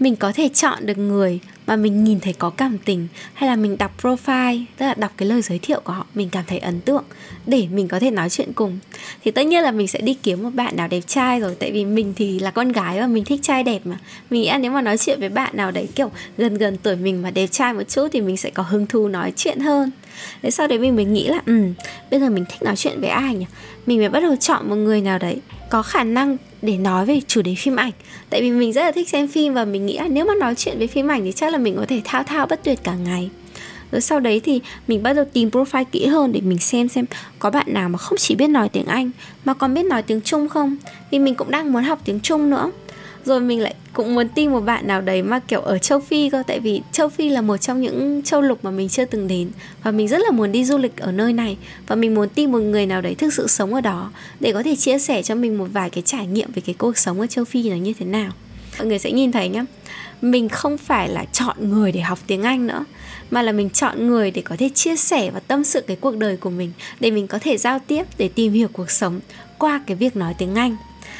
mình 0.00 0.16
có 0.16 0.32
thể 0.32 0.48
chọn 0.48 0.86
được 0.86 0.98
người 0.98 1.40
mà 1.66 1.76
mình 1.76 2.04
nhìn 2.04 2.20
thấy 2.20 2.32
có 2.32 2.50
cảm 2.50 2.78
tình, 2.78 3.08
hay 3.34 3.48
là 3.48 3.56
mình 3.56 3.78
đọc 3.78 4.02
profile, 4.02 4.64
tức 4.76 4.86
là 4.86 4.94
đọc 4.94 5.12
cái 5.16 5.28
lời 5.28 5.42
giới 5.42 5.58
thiệu 5.58 5.80
của 5.84 5.92
họ, 5.92 6.06
mình 6.14 6.28
cảm 6.32 6.44
thấy 6.46 6.58
ấn 6.58 6.80
tượng 6.80 7.04
để 7.46 7.66
mình 7.72 7.88
có 7.88 7.98
thể 7.98 8.10
nói 8.10 8.30
chuyện 8.30 8.52
cùng. 8.52 8.78
Thì 9.24 9.30
tất 9.30 9.46
nhiên 9.46 9.62
là 9.62 9.70
mình 9.70 9.88
sẽ 9.88 10.00
đi 10.00 10.14
kiếm 10.14 10.42
một 10.42 10.50
bạn 10.54 10.76
nào 10.76 10.88
đẹp 10.88 11.00
trai 11.06 11.40
rồi, 11.40 11.54
tại 11.58 11.72
vì 11.72 11.84
mình 11.84 12.12
thì 12.16 12.38
là 12.38 12.50
con 12.50 12.72
gái 12.72 13.00
và 13.00 13.06
mình 13.06 13.24
thích 13.24 13.40
trai 13.42 13.62
đẹp 13.62 13.80
mà. 13.84 13.98
Mình 14.30 14.42
nghĩ 14.42 14.48
là 14.48 14.58
nếu 14.58 14.70
mà 14.70 14.82
nói 14.82 14.98
chuyện 14.98 15.20
với 15.20 15.28
bạn 15.28 15.56
nào 15.56 15.70
đấy 15.70 15.88
kiểu 15.94 16.10
gần 16.38 16.54
gần 16.54 16.76
tuổi 16.82 16.96
mình 16.96 17.22
mà 17.22 17.30
đẹp 17.30 17.46
trai 17.46 17.72
một 17.72 17.88
chút 17.88 18.08
thì 18.12 18.20
mình 18.20 18.36
sẽ 18.36 18.50
có 18.50 18.62
hứng 18.62 18.86
thú 18.86 19.08
nói 19.08 19.32
chuyện 19.36 19.60
hơn. 19.60 19.90
Thế 20.42 20.50
sau 20.50 20.66
đấy 20.68 20.78
mình 20.78 20.96
mới 20.96 21.04
nghĩ 21.04 21.28
là 21.28 21.40
ừ 21.46 21.62
bây 22.10 22.20
giờ 22.20 22.30
mình 22.30 22.44
thích 22.48 22.62
nói 22.62 22.76
chuyện 22.76 23.00
với 23.00 23.10
ai 23.10 23.34
nhỉ? 23.34 23.46
Mình 23.86 23.98
mới 23.98 24.08
bắt 24.08 24.20
đầu 24.20 24.36
chọn 24.36 24.68
một 24.68 24.76
người 24.76 25.00
nào 25.00 25.18
đấy 25.18 25.40
có 25.70 25.82
khả 25.82 26.04
năng 26.04 26.36
để 26.64 26.76
nói 26.76 27.06
về 27.06 27.20
chủ 27.26 27.42
đề 27.42 27.54
phim 27.54 27.76
ảnh. 27.76 27.92
Tại 28.30 28.42
vì 28.42 28.50
mình 28.50 28.72
rất 28.72 28.82
là 28.82 28.92
thích 28.92 29.08
xem 29.08 29.28
phim 29.28 29.54
và 29.54 29.64
mình 29.64 29.86
nghĩ 29.86 29.98
là 29.98 30.08
nếu 30.08 30.24
mà 30.24 30.34
nói 30.34 30.54
chuyện 30.54 30.78
về 30.78 30.86
phim 30.86 31.08
ảnh 31.08 31.24
thì 31.24 31.32
chắc 31.32 31.52
là 31.52 31.58
mình 31.58 31.76
có 31.76 31.84
thể 31.88 32.00
thao 32.04 32.22
thao 32.22 32.46
bất 32.46 32.64
tuyệt 32.64 32.78
cả 32.82 32.94
ngày. 32.94 33.30
Rồi 33.92 34.00
sau 34.00 34.20
đấy 34.20 34.40
thì 34.44 34.60
mình 34.88 35.02
bắt 35.02 35.12
đầu 35.12 35.24
tìm 35.32 35.48
profile 35.48 35.84
kỹ 35.92 36.06
hơn 36.06 36.32
để 36.32 36.40
mình 36.40 36.58
xem 36.58 36.88
xem 36.88 37.04
có 37.38 37.50
bạn 37.50 37.66
nào 37.68 37.88
mà 37.88 37.98
không 37.98 38.18
chỉ 38.18 38.34
biết 38.34 38.46
nói 38.46 38.68
tiếng 38.68 38.86
Anh 38.86 39.10
mà 39.44 39.54
còn 39.54 39.74
biết 39.74 39.86
nói 39.86 40.02
tiếng 40.02 40.20
Trung 40.20 40.48
không? 40.48 40.76
Vì 41.10 41.18
mình 41.18 41.34
cũng 41.34 41.50
đang 41.50 41.72
muốn 41.72 41.84
học 41.84 42.00
tiếng 42.04 42.20
Trung 42.20 42.50
nữa 42.50 42.70
rồi 43.24 43.40
mình 43.40 43.60
lại 43.60 43.74
cũng 43.92 44.14
muốn 44.14 44.28
tìm 44.28 44.52
một 44.52 44.60
bạn 44.60 44.86
nào 44.86 45.00
đấy 45.00 45.22
mà 45.22 45.38
kiểu 45.38 45.60
ở 45.60 45.78
châu 45.78 46.00
Phi 46.00 46.30
cơ, 46.30 46.42
tại 46.46 46.60
vì 46.60 46.82
châu 46.92 47.08
Phi 47.08 47.28
là 47.28 47.40
một 47.40 47.56
trong 47.56 47.80
những 47.80 48.22
châu 48.22 48.40
lục 48.40 48.58
mà 48.62 48.70
mình 48.70 48.88
chưa 48.88 49.04
từng 49.04 49.28
đến. 49.28 49.50
Và 49.82 49.90
mình 49.90 50.08
rất 50.08 50.18
là 50.18 50.30
muốn 50.30 50.52
đi 50.52 50.64
du 50.64 50.78
lịch 50.78 50.96
ở 50.96 51.12
nơi 51.12 51.32
này. 51.32 51.56
Và 51.86 51.96
mình 51.96 52.14
muốn 52.14 52.28
tìm 52.28 52.52
một 52.52 52.58
người 52.58 52.86
nào 52.86 53.00
đấy 53.00 53.14
thực 53.14 53.32
sự 53.32 53.46
sống 53.46 53.74
ở 53.74 53.80
đó 53.80 54.12
để 54.40 54.52
có 54.52 54.62
thể 54.62 54.76
chia 54.76 54.98
sẻ 54.98 55.22
cho 55.22 55.34
mình 55.34 55.58
một 55.58 55.66
vài 55.72 55.90
cái 55.90 56.02
trải 56.02 56.26
nghiệm 56.26 56.52
về 56.52 56.62
cái 56.66 56.74
cuộc 56.78 56.98
sống 56.98 57.20
ở 57.20 57.26
châu 57.26 57.44
Phi 57.44 57.62
là 57.62 57.76
như 57.76 57.92
thế 57.98 58.06
nào. 58.06 58.32
Mọi 58.78 58.86
người 58.86 58.98
sẽ 58.98 59.12
nhìn 59.12 59.32
thấy 59.32 59.48
nhá. 59.48 59.64
Mình 60.22 60.48
không 60.48 60.78
phải 60.78 61.08
là 61.08 61.24
chọn 61.32 61.56
người 61.70 61.92
để 61.92 62.00
học 62.00 62.18
tiếng 62.26 62.42
Anh 62.42 62.66
nữa, 62.66 62.84
mà 63.30 63.42
là 63.42 63.52
mình 63.52 63.70
chọn 63.70 64.06
người 64.06 64.30
để 64.30 64.42
có 64.42 64.56
thể 64.58 64.68
chia 64.74 64.96
sẻ 64.96 65.30
và 65.30 65.40
tâm 65.40 65.64
sự 65.64 65.80
cái 65.80 65.96
cuộc 66.00 66.16
đời 66.16 66.36
của 66.36 66.50
mình, 66.50 66.72
để 67.00 67.10
mình 67.10 67.26
có 67.26 67.38
thể 67.38 67.56
giao 67.56 67.78
tiếp, 67.78 68.06
để 68.18 68.28
tìm 68.28 68.52
hiểu 68.52 68.68
cuộc 68.72 68.90
sống 68.90 69.20
qua 69.58 69.80
cái 69.86 69.96
việc 69.96 70.16
nói 70.16 70.34
tiếng 70.38 70.54
Anh 70.54 70.76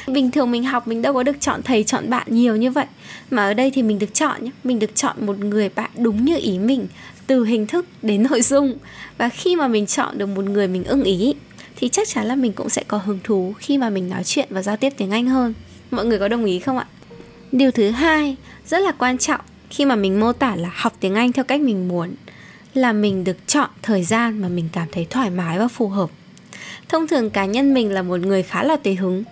bình 0.07 0.31
thường 0.31 0.51
mình 0.51 0.63
học 0.63 0.87
mình 0.87 1.01
đâu 1.01 1.13
có 1.13 1.23
được 1.23 1.41
chọn 1.41 1.63
thầy, 1.63 1.83
chọn 1.83 2.09
bạn 2.09 2.27
nhiều 2.29 2.55
như 2.55 2.71
vậy. 2.71 2.85
Mà 3.31 3.45
ở 3.45 3.53
đây 3.53 3.71
thì 3.71 3.83
mình 3.83 3.99
được 3.99 4.13
chọn 4.13 4.43
nhé 4.43 4.51
mình 4.63 4.79
được 4.79 4.95
chọn 4.95 5.25
một 5.25 5.39
người 5.39 5.69
bạn 5.69 5.91
đúng 5.97 6.25
như 6.25 6.37
ý 6.37 6.59
mình, 6.59 6.87
từ 7.27 7.45
hình 7.45 7.67
thức 7.67 7.85
đến 8.01 8.23
nội 8.29 8.41
dung. 8.41 8.77
Và 9.17 9.29
khi 9.29 9.55
mà 9.55 9.67
mình 9.67 9.85
chọn 9.85 10.17
được 10.17 10.25
một 10.25 10.45
người 10.45 10.67
mình 10.67 10.83
ưng 10.83 11.03
ý, 11.03 11.33
thì 11.75 11.89
chắc 11.89 12.07
chắn 12.07 12.25
là 12.25 12.35
mình 12.35 12.53
cũng 12.53 12.69
sẽ 12.69 12.83
có 12.87 12.97
hứng 12.97 13.19
thú 13.23 13.53
khi 13.59 13.77
mà 13.77 13.89
mình 13.89 14.09
nói 14.09 14.23
chuyện 14.23 14.47
và 14.49 14.61
giao 14.61 14.77
tiếp 14.77 14.93
tiếng 14.97 15.11
Anh 15.11 15.27
hơn. 15.27 15.53
Mọi 15.91 16.05
người 16.05 16.19
có 16.19 16.27
đồng 16.27 16.45
ý 16.45 16.59
không 16.59 16.77
ạ? 16.77 16.85
Điều 17.51 17.71
thứ 17.71 17.89
hai 17.89 18.35
rất 18.67 18.79
là 18.79 18.91
quan 18.91 19.17
trọng 19.17 19.41
khi 19.69 19.85
mà 19.85 19.95
mình 19.95 20.19
mô 20.19 20.33
tả 20.33 20.55
là 20.55 20.69
học 20.73 20.93
tiếng 20.99 21.15
Anh 21.15 21.31
theo 21.31 21.45
cách 21.45 21.61
mình 21.61 21.87
muốn, 21.87 22.15
là 22.73 22.93
mình 22.93 23.23
được 23.23 23.47
chọn 23.47 23.69
thời 23.81 24.03
gian 24.03 24.41
mà 24.41 24.47
mình 24.47 24.69
cảm 24.71 24.87
thấy 24.91 25.07
thoải 25.09 25.29
mái 25.29 25.59
và 25.59 25.67
phù 25.67 25.87
hợp. 25.87 26.09
Thông 26.89 27.07
thường 27.07 27.29
cá 27.29 27.45
nhân 27.45 27.73
mình 27.73 27.91
là 27.91 28.01
một 28.01 28.19
người 28.19 28.43
khá 28.43 28.63
là 28.63 28.75
tùy 28.75 28.95
hứng 28.95 29.23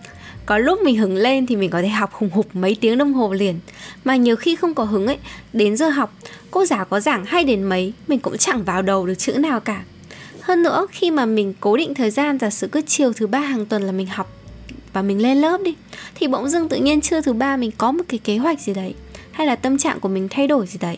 có 0.46 0.58
lúc 0.58 0.80
mình 0.82 0.98
hứng 0.98 1.16
lên 1.16 1.46
thì 1.46 1.56
mình 1.56 1.70
có 1.70 1.82
thể 1.82 1.88
học 1.88 2.14
hùng 2.14 2.30
hục 2.30 2.56
mấy 2.56 2.78
tiếng 2.82 2.98
đồng 2.98 3.14
hồ 3.14 3.34
liền. 3.34 3.60
Mà 4.04 4.16
nhiều 4.16 4.36
khi 4.36 4.56
không 4.56 4.74
có 4.74 4.84
hứng 4.84 5.08
ấy, 5.08 5.18
đến 5.54 5.78
giờ 5.78 5.90
học, 5.90 6.14
cô 6.52 6.66
giáo 6.66 6.86
có 6.86 7.00
giảng 7.00 7.26
hay 7.26 7.44
đến 7.44 7.64
mấy, 7.64 7.94
mình 8.08 8.20
cũng 8.20 8.38
chẳng 8.38 8.64
vào 8.64 8.82
đầu 8.82 9.08
được 9.08 9.16
chữ 9.16 9.34
nào 9.34 9.60
cả. 9.60 9.84
Hơn 10.42 10.64
nữa, 10.64 10.88
khi 10.92 11.12
mà 11.12 11.26
mình 11.26 11.54
cố 11.60 11.78
định 11.78 11.94
thời 11.94 12.12
gian, 12.12 12.40
giả 12.40 12.50
sử 12.50 12.68
cứ 12.68 12.82
chiều 12.88 13.14
thứ 13.14 13.28
ba 13.28 13.40
hàng 13.40 13.66
tuần 13.66 13.84
là 13.84 13.92
mình 13.92 14.08
học 14.08 14.40
và 14.94 15.02
mình 15.02 15.22
lên 15.22 15.38
lớp 15.38 15.62
đi, 15.64 15.76
thì 16.16 16.28
bỗng 16.28 16.50
dưng 16.50 16.70
tự 16.70 16.78
nhiên 16.78 17.02
trưa 17.02 17.22
thứ 17.22 17.34
ba 17.34 17.58
mình 17.58 17.72
có 17.78 17.92
một 17.92 18.04
cái 18.08 18.20
kế 18.24 18.38
hoạch 18.38 18.62
gì 18.62 18.74
đấy, 18.74 18.94
hay 19.32 19.48
là 19.48 19.56
tâm 19.56 19.78
trạng 19.78 20.00
của 20.00 20.10
mình 20.10 20.28
thay 20.30 20.48
đổi 20.48 20.68
gì 20.68 20.78
đấy, 20.82 20.98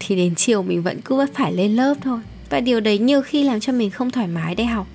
thì 0.00 0.16
đến 0.16 0.34
chiều 0.34 0.62
mình 0.62 0.82
vẫn 0.82 1.00
cứ 1.04 1.26
phải 1.34 1.52
lên 1.52 1.76
lớp 1.76 1.94
thôi. 2.02 2.20
Và 2.50 2.60
điều 2.60 2.80
đấy 2.80 2.98
nhiều 2.98 3.22
khi 3.22 3.44
làm 3.44 3.60
cho 3.60 3.72
mình 3.72 3.90
không 3.90 4.10
thoải 4.10 4.26
mái 4.26 4.54
để 4.54 4.64
học. 4.64 4.86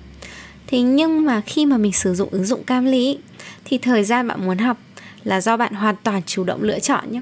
Thế 0.66 0.80
nhưng 0.80 1.24
mà 1.24 1.40
khi 1.40 1.66
mà 1.66 1.76
mình 1.76 1.92
sử 1.92 2.14
dụng 2.14 2.28
ứng 2.30 2.44
dụng 2.44 2.64
cam 2.64 2.84
lý 2.84 3.18
thì 3.64 3.78
thời 3.78 4.04
gian 4.04 4.28
bạn 4.28 4.44
muốn 4.44 4.58
học 4.58 4.78
là 5.24 5.40
do 5.40 5.56
bạn 5.56 5.74
hoàn 5.74 5.94
toàn 6.02 6.22
chủ 6.26 6.44
động 6.44 6.62
lựa 6.62 6.78
chọn 6.78 7.12
nhé. 7.12 7.20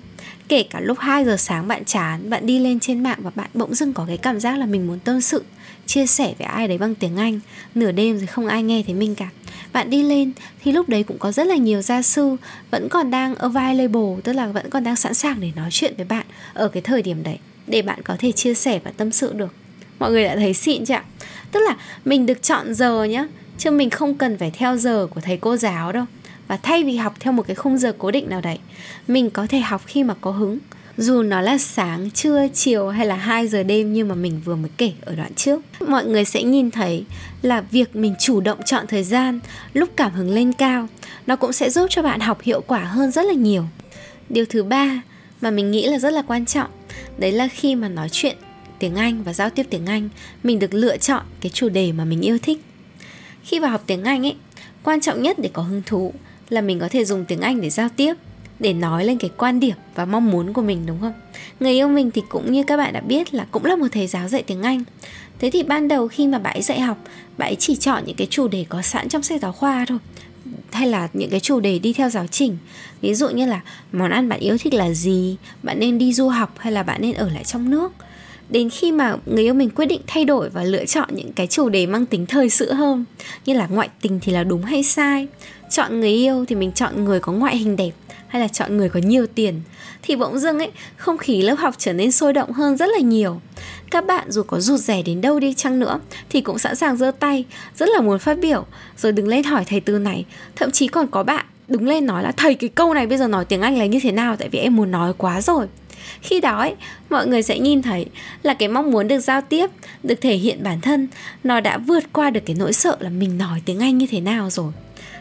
Kể 0.49 0.63
cả 0.63 0.81
lúc 0.81 0.99
2 0.99 1.25
giờ 1.25 1.37
sáng 1.37 1.69
bạn 1.69 1.85
chán, 1.85 2.31
bạn 2.31 2.47
đi 2.47 2.59
lên 2.59 2.81
trên 2.81 3.03
mạng 3.03 3.19
và 3.23 3.31
bạn 3.35 3.51
bỗng 3.55 3.75
dưng 3.75 3.93
có 3.93 4.05
cái 4.07 4.17
cảm 4.17 4.41
giác 4.41 4.59
là 4.59 4.67
mình 4.67 4.87
muốn 4.87 4.99
tâm 4.99 5.21
sự, 5.21 5.45
chia 5.87 6.07
sẻ 6.07 6.35
với 6.39 6.47
ai 6.47 6.69
đấy 6.69 6.79
bằng 6.79 6.95
tiếng 6.95 7.17
Anh. 7.17 7.41
Nửa 7.75 7.93
đêm 7.93 8.19
rồi 8.19 8.27
không 8.27 8.47
ai 8.47 8.63
nghe 8.63 8.83
thấy 8.87 8.95
mình 8.95 9.15
cả. 9.15 9.29
Bạn 9.73 9.91
đi 9.91 10.03
lên 10.03 10.33
thì 10.63 10.73
lúc 10.73 10.89
đấy 10.89 11.03
cũng 11.03 11.19
có 11.19 11.33
rất 11.33 11.47
là 11.47 11.57
nhiều 11.57 11.83
gia 11.83 12.03
sư 12.03 12.37
vẫn 12.71 12.89
còn 12.89 13.11
đang 13.11 13.35
available, 13.35 14.21
tức 14.25 14.33
là 14.33 14.47
vẫn 14.47 14.71
còn 14.71 14.85
đang 14.85 14.97
sẵn 14.97 15.15
sàng 15.15 15.41
để 15.41 15.51
nói 15.57 15.69
chuyện 15.73 15.95
với 15.97 16.07
bạn 16.07 16.27
ở 16.55 16.69
cái 16.69 16.83
thời 16.83 17.03
điểm 17.03 17.23
đấy, 17.23 17.39
để 17.67 17.83
bạn 17.83 18.03
có 18.03 18.17
thể 18.19 18.33
chia 18.33 18.55
sẻ 18.55 18.81
và 18.85 18.91
tâm 18.97 19.11
sự 19.13 19.33
được. 19.33 19.55
Mọi 19.99 20.11
người 20.11 20.25
đã 20.25 20.37
thấy 20.37 20.55
xịn 20.55 20.85
chưa 20.85 21.01
tức 21.53 21.61
là 21.61 21.77
mình 22.05 22.27
được 22.27 22.43
chọn 22.43 22.75
giờ 22.75 23.05
nhá, 23.05 23.27
chứ 23.59 23.71
mình 23.71 23.91
không 23.91 24.15
cần 24.15 24.39
phải 24.39 24.51
theo 24.51 24.77
giờ 24.77 25.07
của 25.11 25.21
thầy 25.21 25.37
cô 25.37 25.57
giáo 25.57 25.93
đâu 25.93 26.05
và 26.51 26.57
thay 26.57 26.85
vì 26.85 26.97
học 26.97 27.15
theo 27.21 27.33
một 27.33 27.47
cái 27.47 27.57
khung 27.57 27.79
giờ 27.79 27.93
cố 27.99 28.11
định 28.11 28.31
nào 28.31 28.41
đấy 28.41 28.59
mình 29.09 29.31
có 29.31 29.47
thể 29.47 29.61
học 29.61 29.83
khi 29.87 30.05
mà 30.05 30.15
có 30.21 30.31
hứng 30.31 30.59
dù 30.97 31.23
nó 31.23 31.41
là 31.41 31.59
sáng, 31.59 32.11
trưa, 32.11 32.49
chiều 32.55 32.89
hay 32.89 33.07
là 33.07 33.17
2 33.17 33.49
giờ 33.49 33.63
đêm 33.63 33.93
như 33.93 34.05
mà 34.05 34.15
mình 34.15 34.41
vừa 34.45 34.57
mới 34.57 34.71
kể 34.77 34.93
ở 35.01 35.15
đoạn 35.15 35.35
trước. 35.35 35.61
Mọi 35.89 36.05
người 36.05 36.25
sẽ 36.25 36.43
nhìn 36.43 36.71
thấy 36.71 37.05
là 37.43 37.61
việc 37.61 37.97
mình 37.97 38.15
chủ 38.21 38.41
động 38.41 38.59
chọn 38.65 38.87
thời 38.87 39.05
gian 39.05 39.41
lúc 39.73 39.89
cảm 39.97 40.13
hứng 40.13 40.31
lên 40.31 40.53
cao, 40.53 40.87
nó 41.27 41.37
cũng 41.37 41.53
sẽ 41.53 41.71
giúp 41.71 41.87
cho 41.91 42.03
bạn 42.03 42.21
học 42.21 42.43
hiệu 42.43 42.61
quả 42.67 42.81
hơn 42.81 43.11
rất 43.11 43.27
là 43.27 43.35
nhiều. 43.35 43.65
Điều 44.29 44.45
thứ 44.45 44.63
ba 44.63 45.03
mà 45.41 45.51
mình 45.51 45.71
nghĩ 45.71 45.87
là 45.87 45.99
rất 45.99 46.13
là 46.13 46.23
quan 46.23 46.47
trọng, 46.47 46.71
đấy 47.19 47.33
là 47.33 47.49
khi 47.49 47.75
mà 47.75 47.89
nói 47.89 48.09
chuyện 48.13 48.37
tiếng 48.79 48.95
Anh 48.95 49.23
và 49.23 49.33
giao 49.33 49.51
tiếp 49.51 49.67
tiếng 49.71 49.87
Anh, 49.87 50.09
mình 50.43 50.59
được 50.59 50.75
lựa 50.75 50.97
chọn 50.97 51.23
cái 51.41 51.51
chủ 51.51 51.69
đề 51.69 51.93
mà 51.93 52.05
mình 52.05 52.21
yêu 52.21 52.39
thích. 52.43 52.61
Khi 53.43 53.59
vào 53.59 53.71
học 53.71 53.83
tiếng 53.87 54.05
Anh 54.05 54.27
ấy, 54.27 54.35
quan 54.83 55.01
trọng 55.01 55.23
nhất 55.23 55.39
để 55.39 55.51
có 55.53 55.63
hứng 55.63 55.83
thú 55.87 56.13
là 56.51 56.61
mình 56.61 56.79
có 56.79 56.89
thể 56.89 57.05
dùng 57.05 57.25
tiếng 57.25 57.41
Anh 57.41 57.61
để 57.61 57.71
giao 57.71 57.89
tiếp 57.97 58.15
để 58.59 58.73
nói 58.73 59.05
lên 59.05 59.19
cái 59.19 59.31
quan 59.37 59.61
điểm 59.61 59.77
và 59.95 60.05
mong 60.05 60.31
muốn 60.31 60.53
của 60.53 60.63
mình 60.63 60.87
đúng 60.87 61.01
không? 61.01 61.13
Người 61.61 61.73
yêu 61.73 61.89
mình 61.89 62.11
thì 62.11 62.23
cũng 62.29 62.53
như 62.53 62.63
các 62.63 62.77
bạn 62.77 62.93
đã 62.93 63.01
biết 63.01 63.35
là 63.35 63.47
cũng 63.51 63.65
là 63.65 63.77
một 63.77 63.87
thầy 63.93 64.07
giáo 64.07 64.29
dạy 64.29 64.43
tiếng 64.43 64.63
Anh. 64.63 64.85
Thế 65.39 65.51
thì 65.51 65.63
ban 65.63 65.89
đầu 65.89 66.09
khi 66.09 66.27
mà 66.27 66.39
bạn 66.39 66.57
ấy 66.57 66.63
dạy 66.63 66.81
học, 66.81 66.99
bạn 67.39 67.51
ấy 67.51 67.57
chỉ 67.57 67.77
chọn 67.77 68.03
những 68.07 68.17
cái 68.17 68.27
chủ 68.31 68.49
đề 68.49 68.65
có 68.69 68.83
sẵn 68.83 69.09
trong 69.09 69.23
sách 69.23 69.41
giáo 69.43 69.53
khoa 69.53 69.85
thôi 69.89 69.99
hay 70.73 70.89
là 70.89 71.09
những 71.13 71.31
cái 71.31 71.41
chủ 71.41 71.61
đề 71.61 71.79
đi 71.79 71.93
theo 71.93 72.11
giáo 72.11 72.27
trình 72.27 72.59
ví 73.01 73.15
dụ 73.15 73.29
như 73.29 73.47
là 73.47 73.61
món 73.93 74.11
ăn 74.11 74.29
bạn 74.29 74.41
yêu 74.41 74.59
thích 74.59 74.75
là 74.75 74.91
gì 74.91 75.37
bạn 75.63 75.81
nên 75.81 75.99
đi 75.99 76.13
du 76.13 76.29
học 76.29 76.55
hay 76.59 76.73
là 76.73 76.83
bạn 76.83 77.03
nên 77.03 77.15
ở 77.15 77.29
lại 77.29 77.45
trong 77.45 77.71
nước 77.71 77.93
đến 78.49 78.71
khi 78.71 78.93
mà 78.93 79.17
người 79.27 79.45
yêu 79.45 79.55
mình 79.55 79.71
quyết 79.71 79.87
định 79.87 80.01
thay 80.07 80.25
đổi 80.25 80.51
và 80.51 80.65
lựa 80.65 80.85
chọn 80.85 81.09
những 81.13 81.33
cái 81.33 81.47
chủ 81.47 81.69
đề 81.69 81.87
mang 81.87 82.07
tính 82.07 82.27
thời 82.27 82.51
sự 82.51 82.73
hơn 82.73 83.05
như 83.47 83.55
là 83.55 83.67
ngoại 83.67 83.89
tình 84.03 84.21
thì 84.23 84.33
là 84.33 84.45
đúng 84.45 84.63
hay 84.63 84.83
sai 84.83 85.29
chọn 85.71 86.01
người 86.01 86.11
yêu 86.11 86.45
thì 86.49 86.55
mình 86.55 86.73
chọn 86.73 87.05
người 87.05 87.21
có 87.21 87.33
ngoại 87.33 87.57
hình 87.57 87.77
đẹp 87.77 87.91
hay 88.29 88.43
là 88.43 88.49
chọn 88.49 88.77
người 88.77 88.89
có 88.89 89.01
nhiều 89.01 89.27
tiền 89.27 89.61
thì 90.03 90.17
bỗng 90.17 90.39
dưng 90.39 90.59
ấy 90.59 90.71
không 90.97 91.19
khí 91.19 91.43
lớp 91.43 91.55
học 91.59 91.75
trở 91.79 91.93
nên 91.93 92.13
sôi 92.13 92.33
động 92.33 92.53
hơn 92.53 92.77
rất 92.77 92.87
là 92.87 92.99
nhiều. 92.99 93.41
Các 93.91 94.07
bạn 94.07 94.31
dù 94.31 94.43
có 94.43 94.61
rụt 94.61 94.81
rẻ 94.81 95.03
đến 95.03 95.21
đâu 95.21 95.41
đi 95.41 95.55
chăng 95.55 95.79
nữa 95.79 96.01
thì 96.31 96.41
cũng 96.41 96.59
sẵn 96.59 96.77
sàng 96.77 96.97
giơ 96.97 97.11
tay 97.11 97.45
rất 97.77 97.89
là 97.89 98.01
muốn 98.01 98.19
phát 98.19 98.39
biểu. 98.39 98.67
Rồi 98.97 99.13
đứng 99.13 99.29
lên 99.29 99.45
hỏi 99.45 99.65
thầy 99.67 99.81
từ 99.81 99.99
này 99.99 100.25
thậm 100.57 100.71
chí 100.71 100.89
còn 100.89 101.07
có 101.07 101.23
bạn 101.23 101.47
đứng 101.69 101.89
lên 101.89 102.07
nói 102.07 102.23
là 102.23 102.33
thầy 102.33 102.55
cái 102.55 102.71
câu 102.71 102.95
này 102.95 103.07
bây 103.07 103.19
giờ 103.19 103.29
nói 103.29 103.45
tiếng 103.45 103.61
anh 103.61 103.79
là 103.79 103.87
như 103.87 104.01
thế 104.03 104.13
nào? 104.13 104.37
Tại 104.37 104.49
vì 104.49 104.59
em 104.59 104.77
muốn 104.77 104.91
nói 104.91 105.13
quá 105.19 105.41
rồi. 105.41 105.67
Khi 106.21 106.41
đó 106.41 106.59
ấy, 106.59 106.75
mọi 107.11 107.27
người 107.27 107.43
sẽ 107.43 107.59
nhìn 107.59 107.83
thấy 107.83 108.07
là 108.43 108.55
cái 108.55 108.69
mong 108.69 108.91
muốn 108.91 109.09
được 109.09 109.21
giao 109.21 109.41
tiếp 109.41 109.71
được 110.03 110.21
thể 110.21 110.35
hiện 110.35 110.63
bản 110.63 110.81
thân 110.81 111.09
nó 111.45 111.61
đã 111.61 111.79
vượt 111.79 112.05
qua 112.13 112.31
được 112.31 112.41
cái 112.47 112.57
nỗi 112.59 112.73
sợ 112.73 112.97
là 113.01 113.11
mình 113.11 113.39
nói 113.39 113.63
tiếng 113.65 113.81
anh 113.81 113.99
như 113.99 114.07
thế 114.11 114.21
nào 114.21 114.51
rồi 114.51 114.73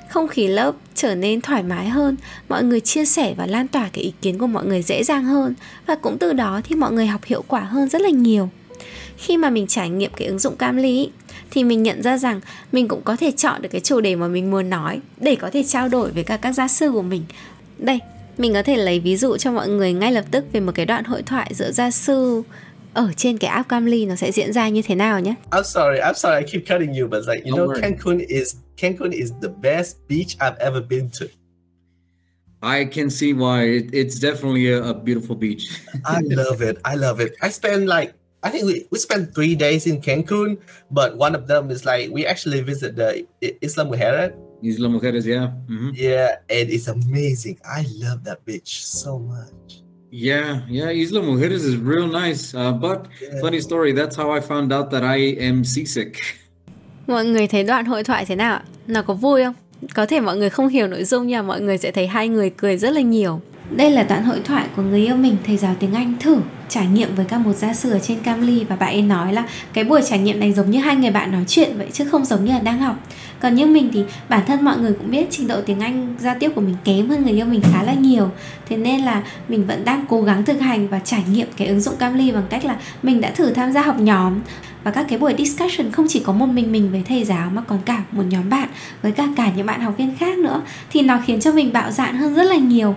không 0.10 0.28
khí 0.28 0.48
lớp 0.48 0.76
trở 0.96 1.16
nên 1.16 1.42
thoải 1.42 1.64
mái 1.64 1.90
hơn 1.90 2.18
mọi 2.50 2.64
người 2.64 2.80
chia 2.80 3.06
sẻ 3.06 3.34
và 3.38 3.46
lan 3.46 3.68
tỏa 3.68 3.90
cái 3.94 4.04
ý 4.04 4.14
kiến 4.22 4.38
của 4.38 4.48
mọi 4.48 4.66
người 4.66 4.82
dễ 4.82 5.04
dàng 5.04 5.24
hơn 5.24 5.54
và 5.88 5.96
cũng 5.96 6.18
từ 6.18 6.34
đó 6.34 6.62
thì 6.64 6.76
mọi 6.76 6.92
người 6.92 7.08
học 7.08 7.24
hiệu 7.26 7.44
quả 7.48 7.60
hơn 7.60 7.90
rất 7.90 8.02
là 8.02 8.10
nhiều 8.10 8.50
khi 9.18 9.38
mà 9.38 9.50
mình 9.50 9.68
trải 9.68 9.90
nghiệm 9.90 10.12
cái 10.18 10.28
ứng 10.28 10.40
dụng 10.40 10.56
cam 10.56 10.78
lý 10.78 11.10
thì 11.52 11.64
mình 11.64 11.84
nhận 11.84 12.04
ra 12.04 12.18
rằng 12.18 12.42
mình 12.72 12.88
cũng 12.88 13.02
có 13.02 13.16
thể 13.16 13.32
chọn 13.32 13.62
được 13.62 13.70
cái 13.72 13.82
chủ 13.82 14.02
đề 14.02 14.16
mà 14.16 14.28
mình 14.28 14.52
muốn 14.52 14.70
nói 14.70 15.00
để 15.18 15.36
có 15.36 15.50
thể 15.50 15.64
trao 15.64 15.90
đổi 15.90 16.12
với 16.12 16.24
cả 16.24 16.38
các 16.38 16.52
gia 16.52 16.68
sư 16.68 16.92
của 16.92 17.02
mình 17.02 17.24
đây 17.78 18.00
mình 18.38 18.54
có 18.54 18.64
thể 18.64 18.78
lấy 18.78 19.00
ví 19.00 19.18
dụ 19.18 19.38
cho 19.38 19.52
mọi 19.52 19.68
người 19.68 19.94
ngay 19.94 20.12
lập 20.12 20.26
tức 20.32 20.46
về 20.52 20.60
một 20.60 20.72
cái 20.76 20.86
đoạn 20.86 21.04
hội 21.04 21.22
thoại 21.24 21.52
giữa 21.56 21.72
gia 21.72 21.92
sư 21.92 22.44
ở 22.94 23.12
trên 23.18 23.38
cái 23.38 23.50
app 23.50 23.70
Camly 23.70 24.06
nó 24.06 24.16
sẽ 24.16 24.32
diễn 24.32 24.54
ra 24.54 24.70
như 24.70 24.82
thế 24.82 24.96
nào 24.96 25.20
nhé. 25.20 25.34
I'm 25.52 25.64
sorry, 25.64 26.00
I'm 26.00 26.14
sorry, 26.14 26.46
I 26.46 26.52
keep 26.52 26.70
cutting 26.70 27.00
you, 27.00 27.08
but 27.08 27.28
like 27.28 27.50
you 27.50 27.58
Don't 27.58 27.68
know, 27.68 27.68
worry. 27.68 27.82
Cancun 27.82 28.20
is 28.28 28.56
Cancun 28.80 29.12
is 29.12 29.34
the 29.40 29.50
best 29.50 30.08
beach 30.08 30.38
I've 30.40 30.58
ever 30.60 30.80
been 30.80 31.10
to. 31.20 31.30
I 32.62 32.86
can 32.86 33.10
see 33.10 33.34
why. 33.34 33.64
It, 33.64 33.94
it's 33.94 34.20
definitely 34.20 34.72
a, 34.72 34.84
a 34.84 34.94
beautiful 34.94 35.36
beach. 35.36 35.82
I 36.06 36.22
love 36.24 36.62
it. 36.62 36.80
I 36.86 36.96
love 36.96 37.20
it. 37.20 37.36
I 37.42 37.50
spend 37.50 37.88
like 37.88 38.14
I 38.42 38.50
think 38.50 38.66
we, 38.66 38.88
we 38.90 39.00
spent 39.00 39.36
three 39.36 39.56
days 39.56 39.86
in 39.86 40.00
Cancun, 40.00 40.62
but 40.92 41.18
one 41.18 41.36
of 41.36 41.48
them 41.48 41.70
is 41.70 41.84
like 41.86 42.10
we 42.12 42.26
actually 42.26 42.62
visit 42.62 42.96
the 42.96 43.28
Isla 43.42 43.84
Mujeres. 43.86 44.32
Isla 44.64 44.88
Mujeres, 44.88 45.26
yeah. 45.26 45.52
Mm-hmm. 45.68 45.92
Yeah, 45.94 46.38
and 46.50 46.70
it's 46.70 46.88
amazing. 46.88 47.60
I 47.66 47.86
love 47.96 48.24
that 48.24 48.46
beach 48.46 48.86
so 48.86 49.20
much. 49.20 49.84
Yeah, 50.10 50.66
yeah, 50.70 50.90
Isla 50.90 51.22
Mujeres 51.22 51.68
is 51.68 51.76
real 51.76 52.08
nice. 52.08 52.56
Uh, 52.56 52.72
but 52.72 53.08
yeah. 53.22 53.42
funny 53.42 53.60
story, 53.60 53.92
that's 53.92 54.16
how 54.16 54.32
I 54.32 54.40
found 54.40 54.72
out 54.72 54.90
that 54.92 55.04
I 55.04 55.18
am 55.18 55.66
seasick. 55.66 56.20
Mọi 57.10 57.26
người 57.26 57.48
thấy 57.48 57.64
đoạn 57.64 57.86
hội 57.86 58.04
thoại 58.04 58.26
thế 58.26 58.36
nào 58.36 58.54
ạ? 58.54 58.62
Nó 58.88 59.02
có 59.02 59.14
vui 59.14 59.44
không? 59.44 59.54
Có 59.94 60.06
thể 60.06 60.20
mọi 60.20 60.38
người 60.38 60.50
không 60.50 60.68
hiểu 60.68 60.88
nội 60.88 61.04
dung 61.04 61.28
nhưng 61.28 61.48
mọi 61.48 61.62
người 61.62 61.78
sẽ 61.78 61.92
thấy 61.92 62.08
hai 62.08 62.28
người 62.28 62.50
cười 62.50 62.78
rất 62.78 62.90
là 62.90 63.02
nhiều. 63.02 63.42
Đây 63.70 63.92
là 63.92 64.04
đoạn 64.04 64.24
hội 64.24 64.42
thoại 64.44 64.66
của 64.76 64.82
người 64.82 65.06
yêu 65.06 65.16
mình, 65.16 65.38
thầy 65.46 65.58
giáo 65.58 65.76
tiếng 65.80 65.94
Anh 65.94 66.14
thử 66.20 66.38
trải 66.70 66.88
nghiệm 66.88 67.16
với 67.16 67.26
các 67.30 67.38
một 67.38 67.54
gia 67.54 67.74
sư 67.74 67.92
ở 67.92 68.00
trên 68.00 68.20
Camly 68.20 68.64
và 68.64 68.76
bạn 68.76 68.94
ấy 68.94 69.02
nói 69.02 69.34
là 69.34 69.44
cái 69.74 69.84
buổi 69.84 70.02
trải 70.10 70.20
nghiệm 70.20 70.40
này 70.40 70.54
giống 70.54 70.72
như 70.72 70.80
hai 70.80 70.96
người 70.96 71.12
bạn 71.12 71.32
nói 71.32 71.44
chuyện 71.48 71.78
vậy 71.78 71.88
chứ 71.94 72.06
không 72.06 72.26
giống 72.26 72.46
như 72.46 72.52
là 72.52 72.60
đang 72.60 72.80
học. 72.80 72.96
Còn 73.40 73.56
như 73.56 73.66
mình 73.66 73.90
thì 73.94 74.04
bản 74.30 74.42
thân 74.48 74.66
mọi 74.66 74.78
người 74.78 74.94
cũng 74.94 75.12
biết 75.12 75.28
trình 75.32 75.48
độ 75.48 75.62
tiếng 75.62 75.80
Anh 75.80 76.16
giao 76.20 76.36
tiếp 76.40 76.52
của 76.56 76.62
mình 76.62 76.76
kém 76.84 77.10
hơn 77.10 77.24
người 77.24 77.34
yêu 77.34 77.46
mình 77.46 77.62
khá 77.74 77.84
là 77.84 77.94
nhiều. 77.94 78.30
Thế 78.70 78.78
nên 78.78 79.02
là 79.02 79.24
mình 79.48 79.68
vẫn 79.68 79.86
đang 79.86 80.06
cố 80.10 80.22
gắng 80.22 80.46
thực 80.46 80.60
hành 80.62 80.88
và 80.88 81.00
trải 81.00 81.24
nghiệm 81.34 81.48
cái 81.58 81.68
ứng 81.68 81.82
dụng 81.82 81.96
Camly 81.96 82.32
bằng 82.32 82.48
cách 82.50 82.66
là 82.66 82.76
mình 83.04 83.22
đã 83.22 83.32
thử 83.32 83.52
tham 83.52 83.72
gia 83.72 83.82
học 83.82 84.00
nhóm 84.00 84.40
và 84.84 84.92
các 84.92 85.06
cái 85.10 85.20
buổi 85.20 85.34
discussion 85.38 85.92
không 85.92 86.06
chỉ 86.10 86.20
có 86.20 86.34
một 86.34 86.46
mình 86.46 86.72
mình 86.72 86.92
với 86.92 87.04
thầy 87.08 87.24
giáo 87.24 87.50
mà 87.54 87.62
còn 87.62 87.80
cả 87.86 88.04
một 88.12 88.24
nhóm 88.30 88.50
bạn 88.50 88.70
với 89.02 89.12
cả 89.12 89.28
cả 89.36 89.52
những 89.56 89.66
bạn 89.66 89.82
học 89.82 89.94
viên 89.98 90.16
khác 90.16 90.38
nữa. 90.38 90.62
Thì 90.90 91.02
nó 91.02 91.20
khiến 91.26 91.40
cho 91.40 91.54
mình 91.54 91.74
bạo 91.74 91.92
dạn 91.92 92.16
hơn 92.16 92.36
rất 92.36 92.44
là 92.44 92.56
nhiều. 92.56 92.96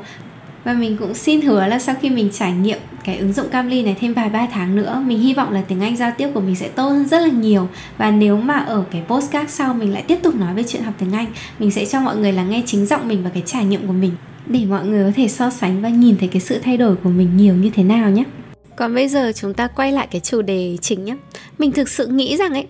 Và 0.64 0.72
mình 0.72 0.96
cũng 0.96 1.14
xin 1.14 1.40
hứa 1.40 1.66
là 1.66 1.78
sau 1.78 1.94
khi 2.00 2.10
mình 2.10 2.28
trải 2.32 2.52
nghiệm 2.52 2.78
cái 3.04 3.18
ứng 3.18 3.32
dụng 3.32 3.48
Camly 3.48 3.82
này 3.82 3.96
thêm 4.00 4.14
vài 4.14 4.28
ba 4.28 4.46
tháng 4.52 4.76
nữa, 4.76 5.02
mình 5.06 5.18
hy 5.18 5.34
vọng 5.34 5.52
là 5.52 5.62
tiếng 5.68 5.80
Anh 5.80 5.96
giao 5.96 6.12
tiếp 6.18 6.28
của 6.34 6.40
mình 6.40 6.56
sẽ 6.56 6.68
tốt 6.68 6.88
hơn 6.88 7.08
rất 7.08 7.20
là 7.20 7.28
nhiều. 7.28 7.68
Và 7.98 8.10
nếu 8.10 8.36
mà 8.36 8.54
ở 8.54 8.84
cái 8.90 9.02
postcard 9.08 9.50
sau 9.50 9.74
mình 9.74 9.92
lại 9.92 10.02
tiếp 10.02 10.18
tục 10.22 10.34
nói 10.34 10.54
về 10.54 10.62
chuyện 10.68 10.82
học 10.82 10.94
tiếng 10.98 11.12
Anh, 11.12 11.26
mình 11.58 11.70
sẽ 11.70 11.86
cho 11.86 12.00
mọi 12.00 12.16
người 12.16 12.32
là 12.32 12.44
nghe 12.44 12.62
chính 12.66 12.86
giọng 12.86 13.08
mình 13.08 13.24
và 13.24 13.30
cái 13.30 13.42
trải 13.46 13.64
nghiệm 13.64 13.86
của 13.86 13.92
mình. 13.92 14.12
Để 14.46 14.64
mọi 14.64 14.86
người 14.86 15.04
có 15.04 15.12
thể 15.16 15.28
so 15.28 15.50
sánh 15.50 15.82
và 15.82 15.88
nhìn 15.88 16.16
thấy 16.18 16.28
cái 16.28 16.40
sự 16.40 16.58
thay 16.58 16.76
đổi 16.76 16.96
của 16.96 17.10
mình 17.10 17.36
nhiều 17.36 17.54
như 17.54 17.70
thế 17.74 17.82
nào 17.82 18.10
nhé 18.10 18.24
còn 18.82 18.94
bây 18.94 19.08
giờ 19.08 19.32
chúng 19.34 19.54
ta 19.54 19.66
quay 19.66 19.92
lại 19.92 20.08
cái 20.10 20.20
chủ 20.20 20.42
đề 20.42 20.76
chính 20.80 21.04
nhé 21.04 21.16
mình 21.58 21.72
thực 21.72 21.88
sự 21.88 22.06
nghĩ 22.06 22.36
rằng 22.36 22.52
ấy, 22.52 22.66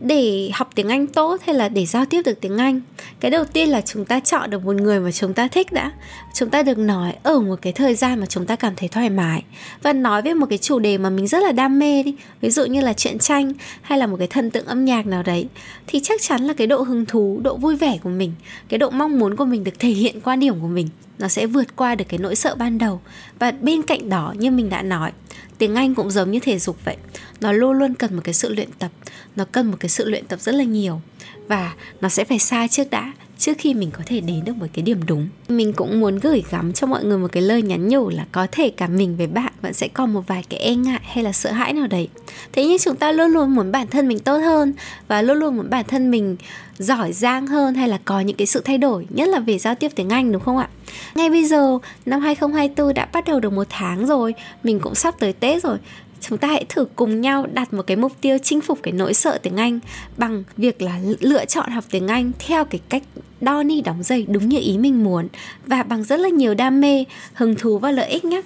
để 0.00 0.50
học 0.54 0.70
tiếng 0.74 0.88
Anh 0.88 1.06
tốt 1.06 1.40
hay 1.46 1.54
là 1.54 1.68
để 1.68 1.86
giao 1.86 2.04
tiếp 2.04 2.22
được 2.24 2.40
tiếng 2.40 2.58
Anh, 2.58 2.80
cái 3.20 3.30
đầu 3.30 3.44
tiên 3.44 3.68
là 3.68 3.80
chúng 3.80 4.04
ta 4.04 4.20
chọn 4.20 4.50
được 4.50 4.64
một 4.64 4.76
người 4.76 5.00
mà 5.00 5.12
chúng 5.12 5.34
ta 5.34 5.48
thích 5.48 5.72
đã 5.72 5.92
chúng 6.38 6.50
ta 6.50 6.62
được 6.62 6.78
nói 6.78 7.14
ở 7.22 7.40
một 7.40 7.58
cái 7.62 7.72
thời 7.72 7.94
gian 7.94 8.20
mà 8.20 8.26
chúng 8.26 8.46
ta 8.46 8.56
cảm 8.56 8.72
thấy 8.76 8.88
thoải 8.88 9.10
mái 9.10 9.44
và 9.82 9.92
nói 9.92 10.22
về 10.22 10.34
một 10.34 10.46
cái 10.50 10.58
chủ 10.58 10.78
đề 10.78 10.98
mà 10.98 11.10
mình 11.10 11.26
rất 11.26 11.42
là 11.42 11.52
đam 11.52 11.78
mê 11.78 12.02
đi. 12.02 12.14
Ví 12.40 12.50
dụ 12.50 12.64
như 12.64 12.80
là 12.80 12.92
truyện 12.92 13.18
tranh 13.18 13.52
hay 13.82 13.98
là 13.98 14.06
một 14.06 14.16
cái 14.18 14.26
thần 14.26 14.50
tượng 14.50 14.66
âm 14.66 14.84
nhạc 14.84 15.06
nào 15.06 15.22
đấy 15.22 15.48
thì 15.86 16.00
chắc 16.02 16.22
chắn 16.22 16.42
là 16.42 16.54
cái 16.54 16.66
độ 16.66 16.82
hứng 16.82 17.06
thú, 17.06 17.40
độ 17.42 17.56
vui 17.56 17.76
vẻ 17.76 17.98
của 18.02 18.10
mình, 18.10 18.32
cái 18.68 18.78
độ 18.78 18.90
mong 18.90 19.18
muốn 19.18 19.36
của 19.36 19.44
mình 19.44 19.64
được 19.64 19.78
thể 19.78 19.88
hiện 19.88 20.20
quan 20.20 20.40
điểm 20.40 20.60
của 20.60 20.66
mình, 20.66 20.88
nó 21.18 21.28
sẽ 21.28 21.46
vượt 21.46 21.76
qua 21.76 21.94
được 21.94 22.04
cái 22.08 22.18
nỗi 22.18 22.34
sợ 22.34 22.54
ban 22.54 22.78
đầu. 22.78 23.00
Và 23.38 23.50
bên 23.50 23.82
cạnh 23.82 24.08
đó, 24.08 24.34
như 24.38 24.50
mình 24.50 24.70
đã 24.70 24.82
nói, 24.82 25.12
tiếng 25.58 25.74
anh 25.74 25.94
cũng 25.94 26.10
giống 26.10 26.30
như 26.30 26.38
thể 26.40 26.58
dục 26.58 26.76
vậy. 26.84 26.96
Nó 27.40 27.52
luôn 27.52 27.72
luôn 27.72 27.94
cần 27.94 28.14
một 28.14 28.22
cái 28.24 28.34
sự 28.34 28.54
luyện 28.54 28.68
tập. 28.78 28.90
Nó 29.36 29.44
cần 29.52 29.70
một 29.70 29.76
cái 29.80 29.88
sự 29.88 30.10
luyện 30.10 30.26
tập 30.26 30.40
rất 30.40 30.54
là 30.54 30.64
nhiều 30.64 31.00
và 31.48 31.74
nó 32.00 32.08
sẽ 32.08 32.24
phải 32.24 32.38
sai 32.38 32.68
trước 32.68 32.90
đã 32.90 33.12
trước 33.38 33.52
khi 33.58 33.74
mình 33.74 33.90
có 33.90 34.02
thể 34.06 34.20
đến 34.20 34.44
được 34.44 34.56
một 34.56 34.66
cái 34.72 34.82
điểm 34.82 35.00
đúng. 35.06 35.28
Mình 35.48 35.72
cũng 35.72 36.00
muốn 36.00 36.18
gửi 36.18 36.42
gắm 36.50 36.72
cho 36.72 36.86
mọi 36.86 37.04
người 37.04 37.18
một 37.18 37.32
cái 37.32 37.42
lời 37.42 37.62
nhắn 37.62 37.88
nhủ 37.88 38.08
là 38.08 38.26
có 38.32 38.46
thể 38.52 38.70
cả 38.70 38.86
mình 38.88 39.16
với 39.16 39.26
bạn 39.26 39.52
vẫn 39.62 39.72
sẽ 39.72 39.88
còn 39.88 40.14
một 40.14 40.22
vài 40.26 40.44
cái 40.48 40.60
e 40.60 40.74
ngại 40.74 41.00
hay 41.02 41.24
là 41.24 41.32
sợ 41.32 41.52
hãi 41.52 41.72
nào 41.72 41.86
đấy. 41.86 42.08
Thế 42.52 42.66
nhưng 42.66 42.78
chúng 42.78 42.96
ta 42.96 43.12
luôn 43.12 43.30
luôn 43.30 43.54
muốn 43.54 43.72
bản 43.72 43.86
thân 43.86 44.08
mình 44.08 44.18
tốt 44.18 44.38
hơn 44.38 44.72
và 45.08 45.22
luôn 45.22 45.38
luôn 45.38 45.56
muốn 45.56 45.70
bản 45.70 45.84
thân 45.88 46.10
mình 46.10 46.36
giỏi 46.78 47.12
giang 47.12 47.46
hơn 47.46 47.74
hay 47.74 47.88
là 47.88 47.98
có 48.04 48.20
những 48.20 48.36
cái 48.36 48.46
sự 48.46 48.60
thay 48.64 48.78
đổi 48.78 49.06
nhất 49.10 49.28
là 49.28 49.38
về 49.38 49.58
giao 49.58 49.74
tiếp 49.74 49.92
tiếng 49.94 50.08
Anh 50.08 50.32
đúng 50.32 50.42
không 50.42 50.58
ạ? 50.58 50.68
Ngay 51.14 51.30
bây 51.30 51.44
giờ 51.44 51.78
năm 52.06 52.20
2024 52.20 52.94
đã 52.94 53.08
bắt 53.12 53.24
đầu 53.26 53.40
được 53.40 53.52
một 53.52 53.66
tháng 53.70 54.06
rồi, 54.06 54.34
mình 54.62 54.80
cũng 54.80 54.94
sắp 54.94 55.14
tới 55.18 55.32
Tết 55.32 55.62
rồi 55.62 55.78
chúng 56.20 56.38
ta 56.38 56.48
hãy 56.48 56.64
thử 56.68 56.86
cùng 56.96 57.20
nhau 57.20 57.46
đặt 57.52 57.72
một 57.72 57.82
cái 57.86 57.96
mục 57.96 58.12
tiêu 58.20 58.38
chinh 58.42 58.60
phục 58.60 58.78
cái 58.82 58.92
nỗi 58.92 59.14
sợ 59.14 59.38
tiếng 59.42 59.56
Anh 59.56 59.80
bằng 60.16 60.44
việc 60.56 60.82
là 60.82 61.00
lựa 61.20 61.44
chọn 61.44 61.70
học 61.70 61.84
tiếng 61.90 62.08
Anh 62.08 62.32
theo 62.38 62.64
cái 62.64 62.80
cách 62.88 63.02
đo 63.40 63.62
ni 63.62 63.80
đóng 63.80 64.02
giày 64.02 64.26
đúng 64.28 64.48
như 64.48 64.58
ý 64.60 64.78
mình 64.78 65.04
muốn 65.04 65.28
và 65.66 65.82
bằng 65.82 66.04
rất 66.04 66.20
là 66.20 66.28
nhiều 66.28 66.54
đam 66.54 66.80
mê, 66.80 67.04
hứng 67.32 67.54
thú 67.54 67.78
và 67.78 67.90
lợi 67.90 68.08
ích 68.08 68.24
nhé. 68.24 68.42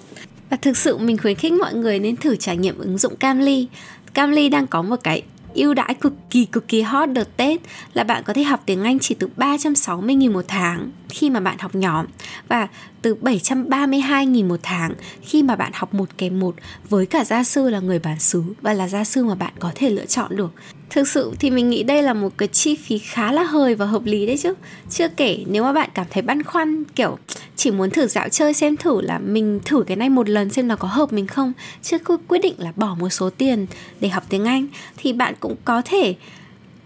Và 0.49 0.57
thực 0.57 0.77
sự 0.77 0.97
mình 0.97 1.17
khuyến 1.17 1.35
khích 1.35 1.53
mọi 1.53 1.73
người 1.73 1.99
nên 1.99 2.15
thử 2.15 2.35
trải 2.35 2.57
nghiệm 2.57 2.77
ứng 2.77 2.97
dụng 2.97 3.15
Camly. 3.15 3.67
Camly 4.13 4.49
đang 4.49 4.67
có 4.67 4.81
một 4.81 4.95
cái 5.03 5.23
ưu 5.53 5.73
đãi 5.73 5.93
cực 5.93 6.13
kỳ 6.29 6.45
cực 6.45 6.67
kỳ 6.67 6.81
hot 6.81 7.09
đợt 7.09 7.37
Tết 7.37 7.61
là 7.93 8.03
bạn 8.03 8.23
có 8.25 8.33
thể 8.33 8.43
học 8.43 8.63
tiếng 8.65 8.83
Anh 8.83 8.99
chỉ 8.99 9.15
từ 9.15 9.29
360.000 9.37 10.31
một 10.33 10.45
tháng 10.47 10.91
khi 11.09 11.29
mà 11.29 11.39
bạn 11.39 11.57
học 11.59 11.75
nhóm 11.75 12.05
và 12.47 12.67
từ 13.01 13.15
732.000 13.21 14.47
một 14.47 14.59
tháng 14.63 14.93
khi 15.21 15.43
mà 15.43 15.55
bạn 15.55 15.71
học 15.75 15.93
một 15.93 16.09
kèm 16.17 16.39
một 16.39 16.55
với 16.89 17.05
cả 17.05 17.23
gia 17.23 17.43
sư 17.43 17.69
là 17.69 17.79
người 17.79 17.99
bản 17.99 18.19
xứ 18.19 18.43
và 18.61 18.73
là 18.73 18.87
gia 18.87 19.03
sư 19.03 19.25
mà 19.25 19.35
bạn 19.35 19.53
có 19.59 19.71
thể 19.75 19.89
lựa 19.89 20.05
chọn 20.05 20.35
được. 20.35 20.53
Thực 20.93 21.07
sự 21.07 21.31
thì 21.39 21.49
mình 21.49 21.69
nghĩ 21.69 21.83
đây 21.83 22.03
là 22.03 22.13
một 22.13 22.29
cái 22.37 22.47
chi 22.47 22.75
phí 22.75 22.97
khá 22.97 23.31
là 23.31 23.43
hời 23.43 23.75
và 23.75 23.85
hợp 23.85 24.05
lý 24.05 24.25
đấy 24.25 24.37
chứ. 24.37 24.53
Chưa 24.89 25.07
kể 25.07 25.43
nếu 25.47 25.63
mà 25.63 25.73
bạn 25.73 25.89
cảm 25.93 26.05
thấy 26.09 26.21
băn 26.21 26.43
khoăn, 26.43 26.83
kiểu, 26.95 27.17
chỉ 27.55 27.71
muốn 27.71 27.89
thử 27.89 28.07
dạo 28.07 28.29
chơi 28.29 28.53
xem 28.53 28.77
thử 28.77 29.01
là 29.01 29.19
mình 29.19 29.59
thử 29.65 29.83
cái 29.87 29.97
này 29.97 30.09
một 30.09 30.29
lần 30.29 30.49
xem 30.49 30.67
nó 30.67 30.75
có 30.75 30.87
hợp 30.87 31.13
mình 31.13 31.27
không 31.27 31.53
chứ 31.81 31.97
quyết 32.27 32.39
định 32.41 32.55
là 32.57 32.73
bỏ 32.75 32.95
một 32.99 33.09
số 33.09 33.29
tiền 33.29 33.65
để 33.99 34.09
học 34.09 34.23
tiếng 34.29 34.45
Anh, 34.45 34.67
thì 34.97 35.13
bạn 35.13 35.33
cũng 35.39 35.55
có 35.65 35.81
thể 35.85 36.15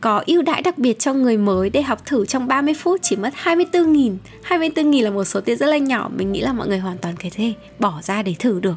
có 0.02 0.24
ưu 0.26 0.42
đãi 0.42 0.62
đặc 0.62 0.78
biệt 0.78 1.00
cho 1.00 1.14
người 1.14 1.38
mới 1.38 1.70
để 1.70 1.82
học 1.82 2.06
thử 2.06 2.26
trong 2.26 2.48
30 2.48 2.74
phút, 2.74 3.00
chỉ 3.04 3.16
mất 3.16 3.34
24.000 3.44 4.18
24.000 4.48 5.04
là 5.04 5.10
một 5.10 5.24
số 5.24 5.42
tiền 5.42 5.58
rất 5.58 5.68
là 5.68 5.78
nhỏ, 5.78 6.10
Mình 6.16 6.32
nghĩ 6.32 6.42
là 6.42 6.54
mọi 6.54 6.68
người 6.68 6.80
hoàn 6.80 6.98
toàn 6.98 7.16
có 7.24 7.30
thể 7.32 7.54
bỏ 7.80 8.00
ra 8.04 8.24
để 8.24 8.36
thử 8.40 8.60
được. 8.60 8.76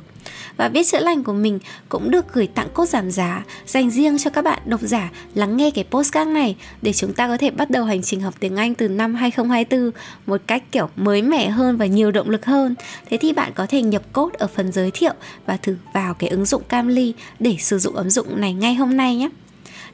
Và 0.56 0.68
viết 0.68 0.86
chữa 0.86 1.00
lành 1.00 1.24
của 1.24 1.32
mình 1.32 1.58
cũng 1.88 2.10
được 2.10 2.32
gửi 2.32 2.46
tặng 2.46 2.68
cốt 2.74 2.88
giảm 2.88 3.10
giá 3.10 3.44
Dành 3.66 3.90
riêng 3.90 4.18
cho 4.18 4.30
các 4.30 4.44
bạn 4.44 4.58
độc 4.64 4.80
giả 4.80 5.10
lắng 5.34 5.56
nghe 5.56 5.70
cái 5.70 5.84
postcard 5.90 6.30
này 6.30 6.56
Để 6.82 6.92
chúng 6.92 7.12
ta 7.12 7.28
có 7.28 7.36
thể 7.36 7.50
bắt 7.50 7.70
đầu 7.70 7.84
hành 7.84 8.02
trình 8.02 8.20
học 8.20 8.34
tiếng 8.40 8.56
Anh 8.56 8.74
từ 8.74 8.88
năm 8.88 9.14
2024 9.14 9.90
Một 10.26 10.40
cách, 10.46 10.62
kiểu, 10.72 10.88
mới 10.96 11.22
mẻ 11.22 11.48
hơn 11.48 11.76
và 11.76 11.86
nhiều 11.86 12.10
động 12.10 12.30
lực 12.30 12.44
hơn. 12.46 12.74
Thế 13.10 13.16
thì 13.16 13.32
bạn 13.32 13.52
có 13.54 13.66
thể 13.66 13.82
nhập 13.82 14.02
cốt 14.12 14.32
ở 14.32 14.46
phần 14.46 14.72
giới 14.72 14.90
thiệu 14.90 15.12
Và 15.46 15.56
thử 15.56 15.76
vào 15.94 16.14
cái 16.14 16.30
ứng 16.30 16.44
dụng 16.44 16.62
Camly 16.68 17.14
để 17.38 17.56
sử 17.58 17.78
dụng 17.78 17.94
ứng 17.94 18.10
dụng 18.10 18.40
này 18.40 18.52
ngay 18.52 18.74
hôm 18.74 18.96
nay 18.96 19.16
nhé. 19.16 19.28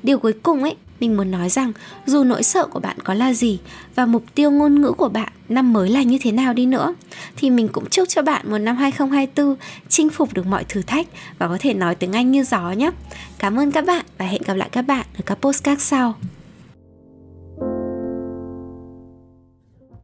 Điều 0.03 0.19
cuối 0.19 0.33
cùng 0.43 0.63
ấy 0.63 0.77
mình 1.01 1.17
muốn 1.17 1.31
nói 1.31 1.49
rằng, 1.49 1.73
dù 2.07 2.25
nỗi 2.25 2.43
sợ 2.43 2.67
của 2.67 2.81
bạn 2.81 2.97
có 3.05 3.15
là 3.15 3.33
gì 3.33 3.59
và 3.95 4.07
mục 4.07 4.25
tiêu 4.35 4.51
ngôn 4.51 4.81
ngữ 4.81 4.93
của 4.93 5.09
bạn 5.09 5.33
năm 5.49 5.73
mới 5.73 5.91
là 5.91 6.03
như 6.03 6.19
thế 6.23 6.33
nào 6.33 6.53
đi 6.53 6.67
nữa, 6.67 6.95
thì 7.37 7.51
mình 7.51 7.69
cũng 7.69 7.91
chúc 7.91 8.09
cho 8.09 8.23
bạn 8.23 8.51
một 8.51 8.59
năm 8.59 8.77
2024 8.77 9.57
chinh 9.89 10.11
phục 10.11 10.35
được 10.35 10.47
mọi 10.47 10.65
thử 10.65 10.83
thách 10.83 11.07
và 11.39 11.49
có 11.49 11.57
thể 11.61 11.75
nói 11.75 11.95
tiếng 11.95 12.13
Anh 12.13 12.31
như 12.31 12.45
gió 12.45 12.71
nhé. 12.71 12.91
Cảm 13.39 13.59
ơn 13.59 13.73
các 13.73 13.87
bạn 13.87 14.07
và 14.19 14.27
hẹn 14.27 14.43
gặp 14.43 14.55
lại 14.55 14.69
các 14.73 14.83
bạn 14.83 15.07
ở 15.19 15.23
các 15.27 15.35
postcard 15.35 15.83
sau. 15.83 16.15